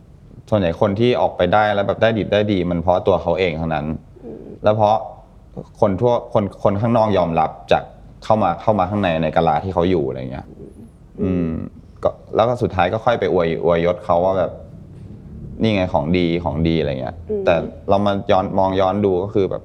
[0.50, 3.86] ส่วนใหญ่คนที่ออกไปได้แล้วแบบได้ดีได้ดี มันเพราะตัวเขาเองทั้งนั้น
[4.64, 4.96] แล้วเพราะ
[5.80, 7.82] คนทั่วคนคนข้างนอกยอมรับจาก
[8.24, 10.46] เข้ามาเข้ามาข้างในในกะลาที่เขาอยู่อะไรเงี้ย
[11.22, 11.48] อืม
[12.02, 14.52] ก็แล้วก็สุดท้ายก็ค่อยไปอวยอวยยศเขาว่าแบบ
[15.62, 17.54] นี่ไงของดีของดีอะไรเงี้ยอืมแต่
[17.88, 19.62] เรามาย้อนมองย้อนดูก็คือแบบ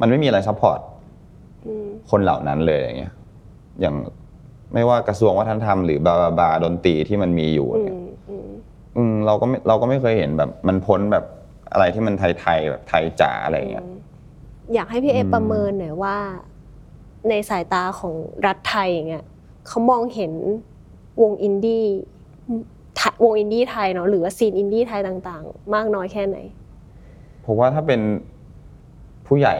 [0.00, 0.80] มันไม่มีอะไร support
[1.66, 3.14] อืมคนเหล่านั้นเลยอย่างเงี้ย
[3.80, 3.94] อย่าง
[4.74, 8.48] ไม่ว่ากระทรวงวัฒนธรรมหรือบาบาบาดนตรีที่มันมีอยู่อืเนี่ยมอืม
[8.96, 11.24] อืมเราก็ไม่เราก็ไม่เคยเห็นแบบ มันพ้นแบบ
[11.72, 13.84] อะไรที่มันไทยๆแบบไทยจ๋าอะไรเงี้ย
[14.74, 16.16] อยากให้พี่เออืมประเมินหน่อยว่า
[17.28, 18.14] ในสายตาของ
[18.46, 19.24] รัฐไทยอย่างเงี้ย
[19.66, 20.32] เขามองเห็น
[21.22, 21.86] วงอินดี้
[22.96, 26.38] ไทยวงอินดี้ไทยเนาะหรือว่า scene อินดี้ไทยต่าง ๆ มากน้อยแค่ไหน
[27.44, 28.00] ผมว่าถ้าเป็น
[29.26, 29.54] ผู้ใหญ่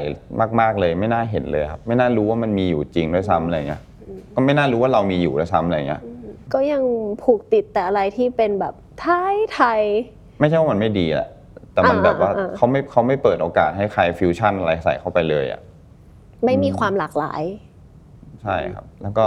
[0.60, 3.82] มาก ๆเลยไม่น่าเห็นเลยครับ ไม่น่ารู้ว่ามันมีอยู่จริงด้วยซ้ำอะไรเงี้ย
[4.34, 6.02] ก็ไม่น่ารู้ว่าเรามีอยู่ด้วยซ้ำอะไรเงี้ย
[6.54, 6.82] ก็ยัง
[7.22, 9.80] ผูกติดแต่อะไรที่เป็นแบบไทยไทย
[10.40, 11.28] ไม่ใช่ว่ามันไม่ดีแหละ
[11.72, 15.60] แต่มันอ่าแบบว่าอ่าเขาไม่เขาไม่เปิดโอกาสให้ใครฟิวชั่นอะไรใส่เข้าไปเลยอะ
[16.44, 17.42] ไม่มีความหลากหลาย
[18.42, 19.24] ใช่ครับ แล้วก็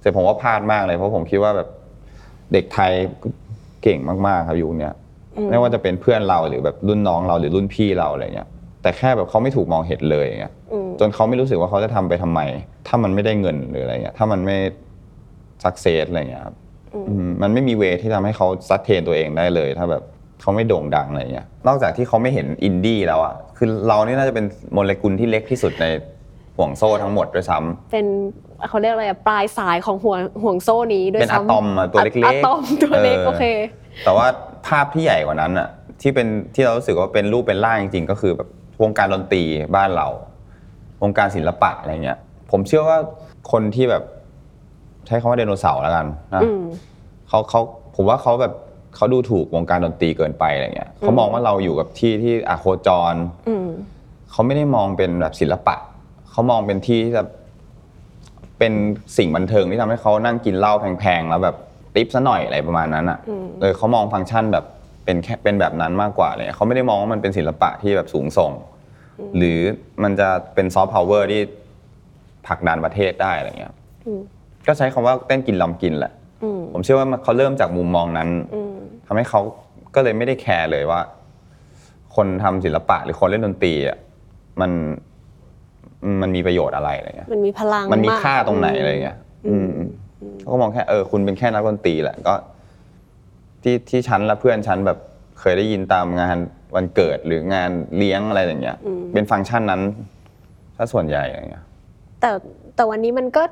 [0.00, 1.68] แต่ผมว่าพลาดมากเลยเพราะผมคิดว่าแบบ
[2.52, 2.92] เด็กไทย
[3.82, 4.94] เก่งมากๆครับยุคเนี้ย
[5.36, 8.48] อืมไม่ว่าจะเป็นเพื่อนเราหรือแบบรุ่นน้องเราหรือรุ่นพี่เราอะไรเงี้ย
[8.82, 12.40] แต่แค่แบบเขาไม่ถูกมองเห็นเลยอย่างเงี้ยอืมจนเขาไม่รู้สึกว่าเขาจะทำไปทำไม
[12.88, 14.56] ถ้ามันไม่ได้เงินหรืออะไรเงี้ยถ้ามันไม่
[15.64, 16.54] success อะไรเงี้ยครับ
[16.94, 20.02] อืม อืมมันไม่มี way ที่ทำให้เขา sustain ตัวเองได้เลย ถ้าแบบ
[20.40, 25.86] เขาไม่โด่งดังอะไรเงี้ยนอกจากที่เขาไม่เห็นอินดี้แล้วอะคือเรานี่น่าจะเป็นโมเลกุลที่เล็กที่สุดใน
[26.56, 28.06] ห่วงโซ่ทั้งหมดด้วยซ้ำ เป็น
[28.68, 33.44] เขาเรียกอะไรอะปลายสายของห่วงห่วงโซ่นี้ด้วยเป็นอะซ้ำตอมอะตัวเล็กๆอะตอมตัวเล็กเออ โอเค
[34.04, 34.26] แต่ว่า
[34.66, 35.68] ภาพที่ใหญ่กว่านั้นอะ
[36.00, 38.48] ที่เป็นที่เรารู้สึกว่าเป็นรูปเป็นร่างจริงๆ ก็คือแบบ
[38.82, 39.42] วงการดนตรี
[39.76, 40.08] บ้านเรา
[41.02, 42.18] วงการศิลปะอะไรเงี้ย
[42.50, 42.98] ผมเชื่อว่า
[43.52, 44.02] คนที่แบบ
[45.06, 46.62] ใช้คำว่าไดโนเสาร์แล้วกันนะอืม
[47.28, 47.60] เขาเขา
[47.94, 48.54] ผมว่าเขาแบบ
[48.96, 53.14] เขาดูถูกวงการดนตรีเกินไปอะไรเงี้ยเขามองว่าเราอยู่กับที่ที่อะโคจร
[53.48, 53.68] อืม
[54.30, 55.76] เขาไม่ได้มองเป็นแบบศิลปะ
[56.30, 57.28] เขามองเป็นที่ที่แบบ
[58.58, 58.72] เป็น
[59.16, 61.56] สิ่งบันเทิงที่ทำให้เขานั่งกินเหล้าแพงๆแล้วแบบ
[61.94, 64.64] ติปซะหน่อยอะไรประมาณนั้นอะอืมเออเขามองฟังก์ชันแบบ
[65.04, 68.52] เป็นแค่เป็นแบบนั้นมากกว่าเลยเขาไม่ได้มองว่ามันเป็นศิลปะที่แบบสูงส่ง
[69.36, 69.58] หรือ
[70.02, 71.40] มันจะเป็นซอฟต์พาวเวอร์ที่
[72.46, 73.74] ผลักดันประเทศได้อะไรเงี้ย
[74.06, 74.20] อืม
[74.66, 76.12] ก็ใช้คำว่าเต้นกินลำกินแหละ
[76.42, 78.74] อืมผมเชื่อว่ามันเขาเริ่มจากมุมมองนั้นอืม
[79.06, 79.40] ทำให้เขา
[79.94, 81.00] ก็เลยไม่ได้แคร์เลยว่า
[82.16, 83.98] คนทำศิลปะหรือคนเล่นดนตรีอะ
[84.60, 84.70] มัน
[86.22, 89.16] มันมีประโยชน์อะไรอะไรเงี้ย มันมีพลัง มันมีค่าตรงไหนอะไรเงี้ย
[89.48, 89.68] อืม
[90.38, 92.34] เขาก็มองแค่เออคุณเป็นแค่นักดนตรีแหละก็
[93.62, 94.98] ที่ที่ฉันและเพื่อนฉันแบบ
[95.40, 96.36] เคยได้ยินตามงาน
[96.74, 98.78] วันเกิดหรืองานเลี้ยงอะไรอย่างเงี้ย
[99.12, 99.82] เป็นฟังก์ชันนั้น
[100.76, 101.64] ถ้าส่วนใหญ่อะไรเงี้ย
[102.20, 102.30] แต่
[102.74, 103.42] แต่วันนี้มันก็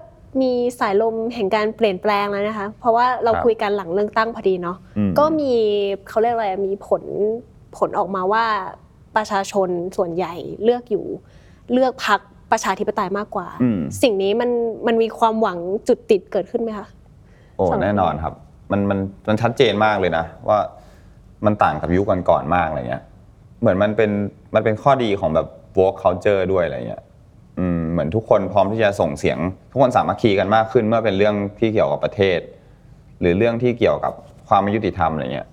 [0.42, 5.52] มีสายลมแห่งการเปลี่ยนแปลงแล้วนะคะ เพราะว่าเราครับคุยกันหลังเลือกตั้งพอดีเนาะอืม ก็มี
[6.08, 7.02] เขาเรียกอะไรมีผล
[7.76, 8.44] ผลออกมาว่า
[9.16, 11.04] ประชาชนส่วนใหญ่เลือกอยู่
[11.72, 12.20] เลือกพัก
[12.52, 14.50] ประชาธิปไตยมากกว่า อืม สิ่งนี้มัน
[14.86, 16.86] มันมีความหวังจุดติดเกิดขึ้นไหมคะ
[17.56, 18.34] โอ้สำหรับแน่นอนครับ
[18.70, 20.58] มันมันมันชัดเจนมากเลยนะ ว่า
[21.46, 23.02] มันต่างกับยุคก่อนๆมากอะไรเงี้ย
[23.60, 24.10] เหมือนมันเป็น
[24.54, 25.46] มันเป็นข้อดีของแบบ
[25.78, 27.02] work culture ด้วยอะไรเงี้ย
[27.58, 29.38] อืมเหมือนทุกคนพร้อมที่จะส่งเสียง
[29.70, 32.38] ทุกคนสามัคคีกันมากขึ้นเมื่อเป็นเรื่องที่เกี่ยวกับประเทศ
[33.20, 34.12] หรือเรื่องที่เกี่ยวกับ
[34.48, 35.48] ความไม่ยุติธรรมอะไรเงี้ย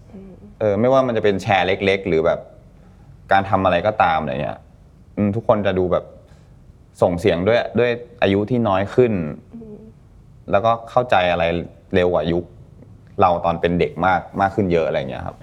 [0.60, 2.40] เออไม่ว่ามันจะเป็นแชร์เล็ก ๆ หรือแบบ
[3.32, 4.58] การทำอะไรก็ตามอะไรเงี้ย
[5.36, 6.06] ทุกคนจะดูแบบ
[7.02, 9.14] ส่งเสียงด้วยด้วยอายุที่น้อยขึ้น
[10.52, 11.44] แล้วก็เข้าใจอะไร
[11.94, 12.44] เร็วกว่ายุค
[13.22, 15.36] เราตอนเป็นเด็กมากมากขึ้นเยอะอะไรเงี้ยครับ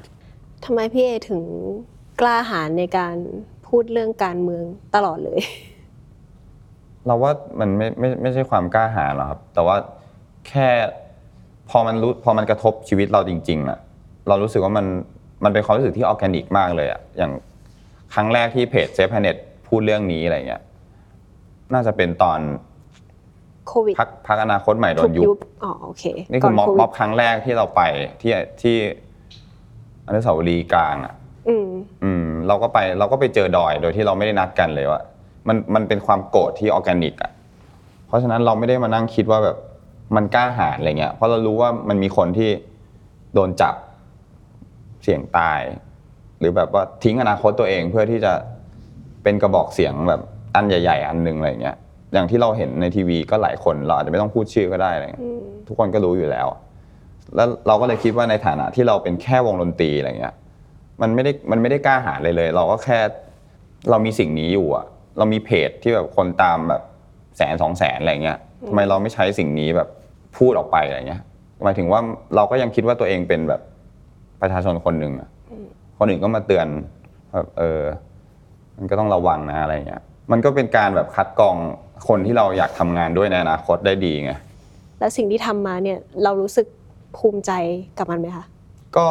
[0.65, 1.43] ทำไมพี่เอถึง
[2.21, 3.17] กล้าหาญในการ
[3.67, 5.41] พูดเรื่องการเมืองตลอดเลย
[7.07, 9.77] เราว่ามันไม่ไม่ไม่ใช่ความกล้าหาญหรอกครับ แต่ว่า
[10.49, 10.69] แค่
[11.71, 13.79] พอมันรู้พอมันกระทบชีวิตเราจริงๆอะ
[14.29, 14.87] เรารู้สึกว่ามัน
[15.45, 17.33] มันเป็นความรู้สึกที่ออร์แกนิกมากเลยอะอย่าง
[18.15, 19.37] ครั้งแรกที่เพจ Safeplanet
[19.69, 20.63] พูดเรื่องนี้อะไรเงี้ย
[21.73, 22.41] น่าจะเป็นตอน
[23.69, 27.83] โควิดพรรคพรรคอนาคตใหม่โดนถูกยุบอ๋อโอเคนี่คือม็อบก่อนโวิดม็อบครั้งแรกที่เราไป
[28.23, 28.77] ที่ที่
[30.07, 31.15] อนุสาวรีย์กลางอะ
[31.49, 31.69] อืม
[32.05, 35.01] อืมเราก็ไปเราก็ไปเจอดอยโดยที่เราไม่ได้นัดกันเลยว่า
[35.49, 37.31] มันมันเป็นความโกรธที่ออร์แกนิกอะ
[38.07, 39.57] เพราะฉะนั้นเราไม่ได้มานั่งคิดว่าแบบ
[40.17, 42.51] มันกล้าหาญอะไรเงี้ยเพราะเรารู้ว่ามันมีคนที่
[43.35, 43.75] โดนจับ
[45.03, 45.61] เสี่ยงตาย
[46.39, 48.33] หรือแบบว่าทิ้งอนาคตตัวเองเพื่อที่จะ
[49.23, 50.21] เป็นกระบอกเสียงแบบ
[50.55, 51.77] อันใหญ่ ๆ อันหนึ่งอะไรเงี้ย
[52.15, 56.47] อย่างที่เราเห็นในทีวีก็หลายคนเราอาจจะไม่ต้องพูดชื่อก็ได้อะไรเงี้ยอืมทุกคนก็รู้อยู่แล้ว
[57.35, 60.35] แล้วเราก็เลยคิดว่าในฐานะที่เราเป็นแค่วงดนตรีอะไรเงี้ย
[61.03, 62.99] มันไม่ได้มันไม่ได้กล้าหาญเลยเลย เราก็แค่
[63.91, 64.87] เรามีสิ่งนี้อยู่อะ
[65.19, 66.83] เรามีเพจที่แบบคนตามแบบ
[67.37, 69.89] แสนสองแสนอะไรเงี้ยทำไมเราไม่ใช้สิ่งนี้แบบ
[70.39, 71.23] พูดออกไปอะไรเงี้ย
[71.65, 72.01] หมายถึงว่า
[72.37, 73.61] เราก็ยังคิดว่าตัวเองเป็นแบบ
[74.41, 75.29] ประชาชนคนหนึ่งอะ
[75.99, 76.67] คนอื่นก็มาเตือน
[77.33, 77.83] แบบเออ
[78.79, 81.57] มันก็ต้องระวังนะอะไรเงี้ย มันก็เป็นการแบบคัดกรอง
[82.09, 84.33] คนที่เราอยากทำงานด้วยในอนาคตได้ดีไง
[84.99, 86.67] แล้วสิ่งที่ทำมาเนี่ยเรารู้สึก
[87.17, 87.53] ภูมิใจ
[87.99, 88.45] กับมันไหมคะ
[88.97, 89.07] ก็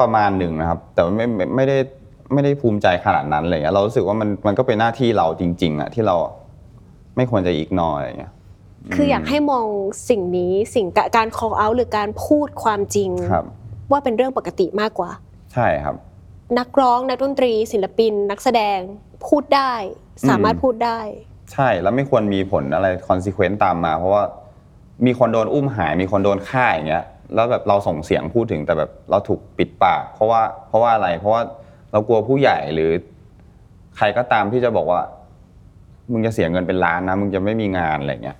[0.00, 1.78] ประมาณหนึ่งนะครับ แต่ว่าไม่ไม่ไม่ได้
[2.32, 6.16] ไม่ได้ภูมิใจขนาดนั้นอะไรเงี้ยเรารู้สึกว่ามันมันก็เป็นหน้าที่เราจริง ๆอะที่เรา
[7.16, 8.32] ไม่ควรจะอีกนออะไรเงี้ย
[8.94, 9.66] คืออยากให้มอง
[10.08, 13.44] สิ่งนี้สิ่งการ call out หรือการพูดความจริง ครับ
[13.90, 15.10] ว่าเป็นเรื่องปกติมากกว่า
[15.52, 15.96] ใช่ครับ
[16.58, 18.78] นักร้องนักดนตรี ศิลปิน นักแสดง
[19.26, 19.72] พูดได้
[20.28, 21.00] สามารถอืมพูดได้
[21.52, 24.22] ใช่แล้วไม่ควรมีผลอะไรคอนซ e เควนต์ตามมา เพราะว่า
[25.06, 31.42] มีคนโดนอุ้มหาย มีคนโดนฆ่าอย่างเงี้ยแล้วแบบเราส่งเสียงพูดถึงแต่แบบเราถูกปิดปาก เพราะว่าเพราะว่าอะไร เพราะว่า
[31.92, 32.90] เรากลัวผู้ใหญ่หรือ
[33.96, 35.00] ใครก็ตามที่จะบอกว่า
[36.12, 38.38] มึงจะเสียเงินเป็นล้านนะมึงจะไม่มีงานอะไรเงี้ย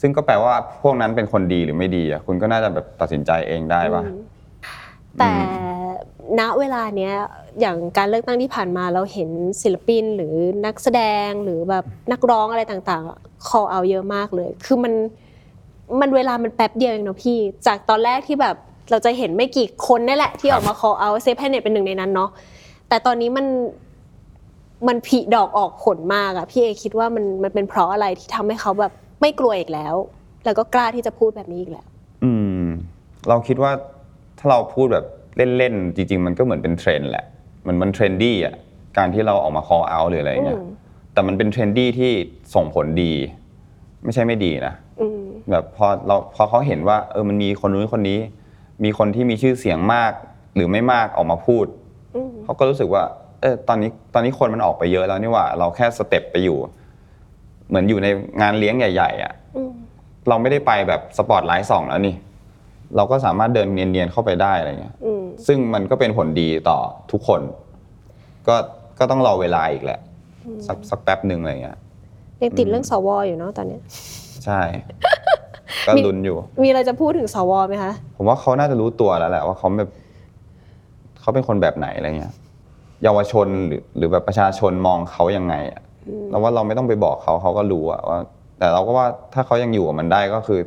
[0.00, 4.02] ซึ่งก็แปลว่าพวกนั้นเป็นคนดีหรือไม่ดีอะคุณก็น่าจะแบบตัดสินใจเองได้ป่ะ
[5.18, 5.30] แต่
[6.40, 7.14] ณเวลาเนี้ย
[7.60, 9.30] อย่างการเลือกตั้งที่ผ่านมาเราเห็น
[9.62, 10.34] ศิลปินหรือ
[10.66, 14.92] นักแสดงหรือแบบนักร้องอะไรต่างๆ call out เยอะมากเลย คือมัน
[16.00, 18.56] มันเวลามันแป๊บเดียวเองเนาะพี่ จากตอนแรกที่แบบ
[18.90, 22.30] เราจะเห็นไม่กี่คนนี่แหละ ที่ออกมา call out Safeplanet เป็นหนึ่งในนั้นเนาะ
[22.88, 23.46] แต่ตอนนี้มัน
[24.88, 29.94] มันผลิดอกออกผลมากอะพี่เอคิดว่ามันมันเป็นเพราะอะไรที่ทำให้เขาแบบไม่กลัวอีกแล้ว
[30.44, 31.86] แล้วก็กล้าที่จะพูดแบบนี้อีกแล้ว
[32.24, 32.66] อืม
[33.28, 33.72] เราคิดว่า
[34.38, 35.06] ถ้าเราพูดแบบ
[35.56, 37.24] เล่นๆจริง ๆ มันก็เหมือนเป็นเทรนด์แหละ
[37.66, 38.54] มันมัน trendy อะ
[38.98, 40.68] การที่เราออกมา call out หรืออะไรเงี้ยอืม
[41.12, 42.12] แต่มันเป็น trendy ที่
[42.54, 43.12] ส่งผลดี
[44.04, 48.18] ไม่ใช่ไม่ดีนะอืมแบบพอเราพอเขาเห็นว่า เออมันมีคนนู้นคนนี้
[48.84, 50.12] มีคนที่มีชื่อเสียงมาก
[50.54, 51.66] หรือไม่มากออกมาพูด
[52.16, 53.02] อืมเขาก็รู้สึกว่า
[53.40, 56.58] เออตอนนี้ตอนนี้คนมันออกไปเยอะแล้วนี่หว่า เราแค่สเต็ปไปอยู่
[57.68, 58.08] เหมือนอยู่ใน
[58.40, 59.72] งานเลี้ยงใหญ่ ๆ อะอืม
[60.28, 62.16] เราไม่ได้ไปแบบสปอตไลท์สองแล้วนี่
[62.96, 66.78] เราก็สามารถเดินเนียนๆเข้าไปได้อะไรเงี้ยอืม ซึ่งมันก็เป็นผลดีต่อ
[67.12, 67.40] ทุกคน
[68.48, 68.56] ก็
[68.98, 70.00] ก็ต้องรอเวลาอีกแหละ
[70.66, 71.78] สักสักแป๊บหนึ่งอะไรเงี้ย
[72.42, 73.82] ยังติดเรื่องสวอยู่เนาะตอนเนี้ย
[74.44, 74.60] ใช่
[75.86, 79.90] ก็มีลุ้นอยู่ มีอะไรจะพูดถึงสวไหมคะ ผมว่าเขาน่าจะรู้ตัวแล้วแหละว่าเขาแบบ
[81.20, 82.32] เขาเป็นคนแบบไหนอะไรเงี้ย
[83.04, 85.82] เยาวชนหรือหรือแบบประชาชนมองเขายังไงอะ
[86.30, 88.18] เราว่าเราไม่ต้องไปบอกเขาเขาก็รู้อะว่า
[88.58, 90.60] แต่เราก็ว่าถ้าเขายังอยู่กับมันได้ก็คือ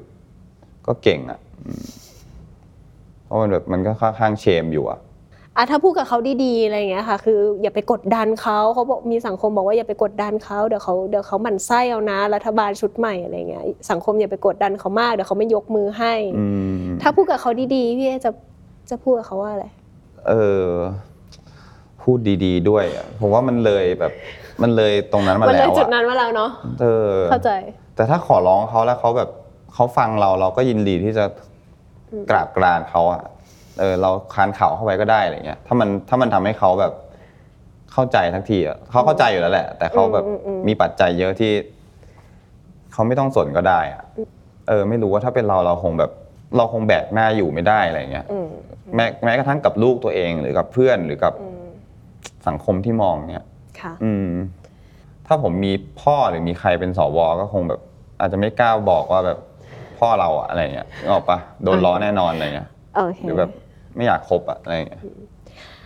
[0.87, 2.00] ก็เก่งอะอืมเพ
[3.31, 4.99] ราะมันแบบมันก็ค่อนข้างเชมอยู่อะ
[5.57, 16.45] อะถ้าพูดกับเขาดีๆอะไรอย่างเงี้ยค่ะ คืออย่าไปกดดันเขาเขาบอกมีสังคมบอกว่าอย่าไปกดดันเขาเดี๋ยวเขาเดี๋ยวเขาหมั่นไส้เอานะ รัฐบาลชุดใหม่อะไรเงี้ยสังคมอย่าไปกดดันเขามากเดี๋ยวเขาไม่ยกมือให้อื
[16.81, 18.31] มถ้าพูดกับเขาดีๆพี่เอจะ
[18.89, 19.65] จะพูดกับเขาว่าอะไร
[20.27, 20.33] เอ
[20.65, 20.69] อ
[22.01, 24.11] พูดดีๆด้วยอะผมว่ามันเลยแบบ
[24.61, 26.49] มันเลยตรงนั้นมามันเลแล้ยวจุดอะนั้นมาแล้วเนาะ
[26.81, 27.51] เออเข้าใจ
[27.95, 29.29] แต่ถ้าขอร้องเขาแล้วเขาแบบ
[29.73, 31.25] เขาฟังเราเราก็ยินดีที่จะ
[32.29, 33.21] กราบกรานเขาอะ
[33.79, 36.93] เออเราคานเข่าเข้าไปก็ได้อะไรเงี้ยถ้ามันถ้ามันทำให้เขาแบบ
[37.91, 41.51] เข้าใจทักทีอะเขาเข้าใจอยู่แล้วแหละ แต่เขาแบบอืมอืมอืมมีปัจจัยเยอะที่
[42.93, 44.03] เขาไม่ต้องสนก็ได้อะ
[44.67, 46.11] เออ ไม่รู้ว่าถ้าเป็นเราเราคงแบบ
[46.57, 48.47] เราคงแบกหน้าอยู่ไม่ได้อะไรเงี้ยอืม
[48.95, 51.63] แม้แม้กระทั่งกับลูกตัวเองหรือกับเพื่อนหรือกับอืม
[52.47, 53.45] สังคมที่มองเนี่ย
[53.79, 54.29] ค่ะ อืม
[55.27, 57.81] ถ้าผมมีพ่อหรือมีใครเป็นสวก็คงแบบ
[58.19, 59.39] อาจจะไม่กล้าบอกว่าแบบ
[60.01, 63.51] พ่อเราอะอะไรเงี้ยนึกออกปะโดนล้อแน่นอนอะไรเงี้ยโอเคหรือแบบ
[63.95, 65.01] ไม่อยากคบอะอะไรเงี้ย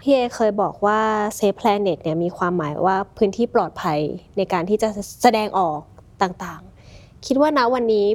[0.01, 0.99] พี่เอเคยบอกว่า
[1.37, 3.99] Safe Planet เนี่ยมีความหมายว่าพื้นที่ปลอดภัย
[4.37, 4.89] ในการที่จะ
[5.23, 5.79] แสดงออก
[6.21, 8.05] ต่างๆ คิดว่าณวันนี้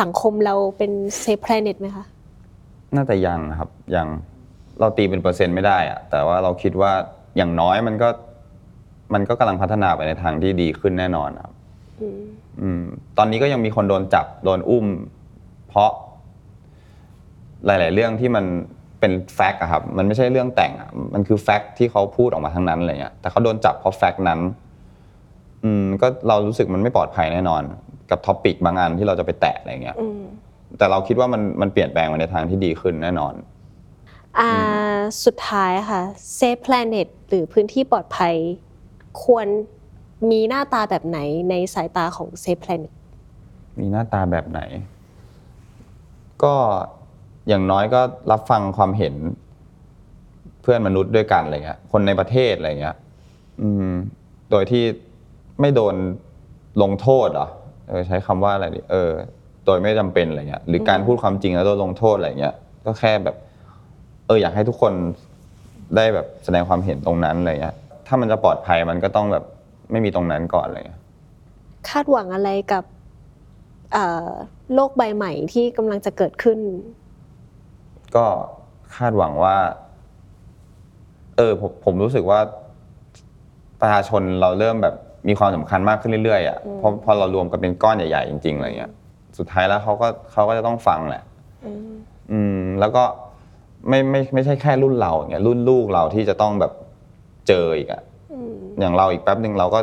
[0.00, 0.90] สังคมเราเป็น
[1.22, 2.04] Safe Planet ไหมคะ
[2.94, 4.08] น่าจะยังนะครับยัง
[4.80, 6.92] เราตีเป็นเปอร์เซ็นต์ไม่ได้อะแต่ว่าเราคิดว่า
[7.36, 8.08] อย่างน้อยมันก็
[9.14, 11.52] มันก็กำลังพัฒนาไปในทางที่ดีขึ้นแน่นอนครับ
[12.00, 12.20] อืม
[12.62, 12.82] อืม
[13.18, 14.86] ตอนนี้ก็ยังมีคนโดนจับโดนอุ้ม
[15.72, 15.90] เพราะ
[17.66, 18.44] หลาย ๆ เรื่องที่มัน
[19.00, 24.40] เป็นแฟกต์อะครับมันไม่ใช่เรื่องแต่งอะมันคือแฟกต์ที่เขาพูดออกมาทั้งนั้นอะไรเงี้ยแต่เขาโดนจับเพราะแฟกต์นั้น
[25.64, 27.62] อืมก็เรารู้สึกมันไม่ปลอดภัยแน่นอน
[28.10, 30.22] กับท็อปิกบางอันที่เราจะไปแตะอะไรเงี้ยอืม
[30.78, 33.34] แต่เราคิดว่ามันมันเปลี่ยนแปลงไปในทางที่ดีขึ้นแน่นอน
[34.38, 34.50] อ่า
[35.24, 36.02] สุดท้ายค่ะ
[36.38, 38.34] Safe Planet หรือพื้นที่ปลอดภัย
[39.24, 39.46] ควร
[40.30, 41.18] มีหน้าตาแบบไหน
[41.50, 42.92] ในสายตาของ Safe Planet
[43.78, 44.60] มีหน้าตาแบบไหน
[46.44, 46.54] ก็
[47.48, 48.00] อย่างน้อยก็
[48.30, 49.14] รับฟังความเห็น
[50.62, 52.96] เพื่อนมนุษย์ด้วยกันอะไรเงี้ย คนในประเทศอะไรเงี้ย
[53.60, 53.90] อืม
[54.50, 54.84] โดยที่
[55.60, 55.94] ไม่โดน
[56.82, 57.48] ลงโทษเหรอ
[57.88, 59.10] เออใช้คำว่าอะไรดีเออ
[59.66, 62.54] โดยไม่จำเป็นอะไรเงี้ย หรือการพูดความจริงแล้วโดนลงโทษอะไรเงี้ย
[62.86, 63.36] ก็แค่แบบ
[64.26, 64.92] เออ อยากให้ทุกคน
[65.96, 67.76] ได้แบบแสดงความเห็นตรงนั้นอะไรเงี้ย
[68.06, 69.44] ถ้ามันจะปลอดภัยมันก็ต้องแบบ
[69.90, 71.00] ไม่มีตรงนั้นก่อนอะไรเงี้ย
[71.88, 72.84] คาดหวังอะไรกับ
[74.74, 76.58] โลกใบใหม่ที่กำลังจะเกิดขึ้น
[78.16, 78.26] ก็
[78.96, 79.56] คาดหวังว่า
[81.36, 82.40] เออผมผมรู้สึกว่า
[83.80, 84.94] ประชาชนเราเริ่มแบบ
[85.28, 88.92] มีความสำคัญมากขึ้นเรื่อยๆอะเพราะพอเรารวมกันเป็นก้อนใหญ่ๆจริงๆอะไรเงี้ย
[89.38, 91.22] สุดท้ายแล้วเขาก็เขาก็จะต้องฟังแหละ
[92.32, 93.04] อืมแล้วก็
[93.88, 96.72] ไม่ไม่ไม่ใช่แค่รุ่นเราอย่างเงี้ยรุ่นลูกเราที่จะต้องแบบ
[97.48, 98.02] เจออีกอะ
[98.32, 99.80] อืมอย่างเราอีกแป๊บหนึ่งเราก็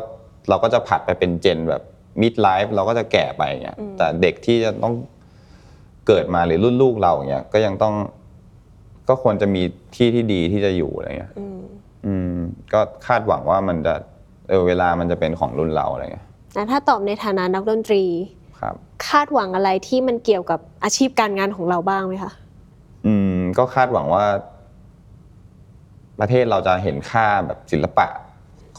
[0.49, 1.81] เราก็จะผัดไปเป็นเจนแบบ
[2.21, 4.93] มิดไลฟ์เราก็จะแก่ไปอย่างเงี้ยอืม แต่เด็กที่จะต้อง
[6.07, 7.93] เกิดมาหรือรุ่นลูกเราอย่างเงี้ยก็ยังต้อง
[9.09, 9.61] ก็ควรจะมี
[9.95, 11.59] ที่ที่ดีที่จะอยู่อะไรเงี้ย อืม
[12.05, 12.33] อืม
[12.73, 13.93] ก็คาดหวังว่ามันจะ
[14.49, 18.03] เออเวลามันจะเป็นของรุ่นเราอะไรเงี้ยแล้วถ้าตอบในฐานะนักดนตรี
[18.59, 18.75] ครับ
[19.07, 22.31] คาดหวังอะไรที่มันเกี่ยวกับอาชีพการงานของเราบ้างไหมคะ
[23.05, 24.25] อืมก็คาดหวังว่า
[26.19, 28.07] ประเทศเราจะเห็นค่าแบบศิลปะ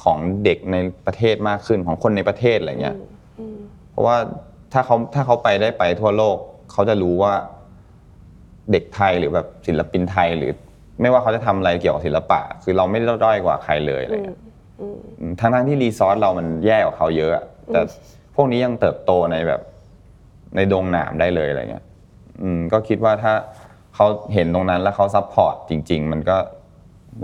[0.02, 0.76] ของเด็กใน
[1.06, 3.19] ประเทศมากขึ้นของคนในประเทศอะไรเงี้ย อืมเพ
[4.00, 4.16] เพราะว่า
[4.72, 6.36] ถ้าเขาถ้าเขาไปได้ไปทั่วโลก
[6.72, 7.32] เขาจะรู้ว่า
[8.72, 10.52] เด็กไทยหรือแบบศิลปินไทยหรือ
[11.00, 14.38] ไม่ว่าเขาจะทำอะไรเกี่ยวกับศิลปะ คือเราไม่ได้ด้อยกว่าใครเลยอะไรอืมเงี้ย
[14.80, 17.80] อืมอืมทั้งทั้งที่ resource เรามันแย่กว่าเขาเยอะอะแต่
[18.34, 19.60] พวกนี้ยังเติบโตในแบบ
[20.56, 21.84] ในดงหนามได้เลยอะไรเงี้ย
[22.42, 23.32] อืม ก็คิดว่าถ้า
[23.94, 26.36] เขาเห็นตรงนั้นแล้วเขา support จริง ๆ มันก็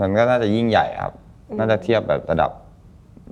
[0.01, 1.13] มันก็น่าจะยิ่งใหญ่ครับ
[1.57, 2.51] น่าจะเทียบแบบระดับ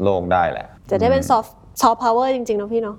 [0.03, 2.97] โลกได้แหละ จะได้เป็นซอฟต์ซอฟต์พาวเวอร์จริงๆเนาะพี่เนาะ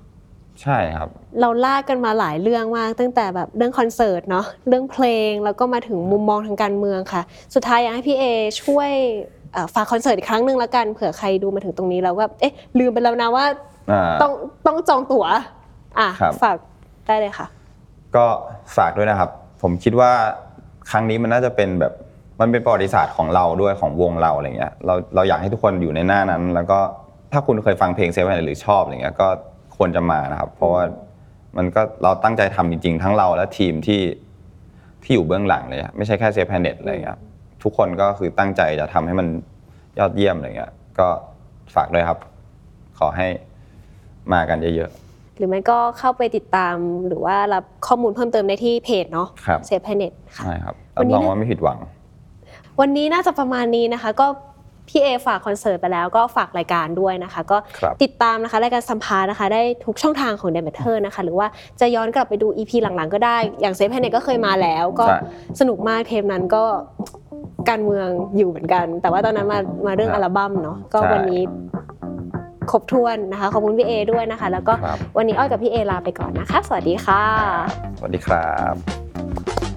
[0.61, 1.09] ใช่ครับ
[1.41, 7.21] เราลากกันมาหลายเรื่องมาก ตั้งแต่แบบเรื่องคอนเสิร์ตเนาะเรื่องเพลงแล้วก็มาถึงมุมมองทางการเมืองค่ะ
[7.55, 8.23] สุดท้ายอยากให้พี่เอ
[8.63, 8.91] ช่วย
[9.53, 13.45] เอ่อฝากคอนเสิร์ตอีกครั้งหนึ่งละกันเผื่อใครดูมาถึงตรงนี้แล้วก็เอ๊ะลืมไปแล้วนะว่า
[13.91, 14.31] อ่าต้อง
[14.67, 15.25] ต้องจองตั๋ว
[15.99, 16.57] อะครับฝาก
[17.07, 17.47] ได้เลยค่ะ
[18.15, 18.25] ก็
[18.77, 19.29] ฝากด้วยนะครับ
[19.61, 20.11] ผมคิดว่า
[20.91, 21.93] ครั้งนี้มันน่าจะเป็นแบบ
[22.39, 26.79] มันเป็นประวัติศาสตร์ของเราด้วยของวงเราอะไรเงี้ยเราเราอยากให้ทุกคนอยู่ในหน้านั้น แล้วก็
[27.31, 29.27] ถ้าคุณเคยฟังเพลง Safeplanet หรือชอบอะไรเงี้ยก็
[29.77, 30.83] ควรจะมานะครับ เพราะว่า
[31.57, 34.01] มันก็เราตั้งใจทำจริงๆ ทั้งเราและทีมที่
[35.03, 37.17] ที่อยู่เบื้องหลังเลยอะไม่ใช่แค่ Safeplanet อะไรเงี้ย
[37.63, 39.27] ทุกคนก็คือตั้งใจจะทำให้มัน
[39.99, 41.07] ยอดเยี่ยมอะไรเงี้ยก็
[41.75, 42.19] ฝากด้วยครับ
[42.99, 43.27] ขอให้
[44.33, 44.91] มากันเยอะ
[45.37, 46.75] หรือไม่ก็เข้าไปติดตาม
[47.07, 51.79] หรือว่ารับข้อมูลเพิ่มเติมได้ที่เพจเนาะครับ Safeplanetๆค่ะใช่ครับวัรันบนี้รองนะว่าไม่ผิดหวัง
[52.79, 54.27] วันนี้น่าจะประมาณนี้นะคะ ก็
[54.89, 61.47] พี่เอฝากคอนเสิร์ตไปแล้วก็ฝากรายการด้วยนะคะ ก็ครับติดตามนะคะรายการสัมภาษณ์นะคะ ได้ทุกช่องทางของ d ด m เ t อร์นะคะ หรือว่า
[61.79, 65.17] จะย้อนกลับไปดู EP หลังๆ ก็ได้อย่าง Safeplanet ก็เคยมาแล้ว ก็ใช่
[65.59, 66.63] สนุกมากเทปนั้นก็
[67.69, 71.41] การเมืองอยู่เหมือนกัน แต่ว่าตอนนั้นมามาเรื่องใช่อัลบั้มเนาะก็ใช่วันนี้
[72.71, 77.23] ครบถ้วนนะคะ ขอบคุณพี่เอด้วยนะคะ แล้วก็ครับวันนี้อ้อยกับพี่เอลาไปก่อนนะคะ สวัสดีค่ะ
[77.97, 79.76] สวัสดีครับ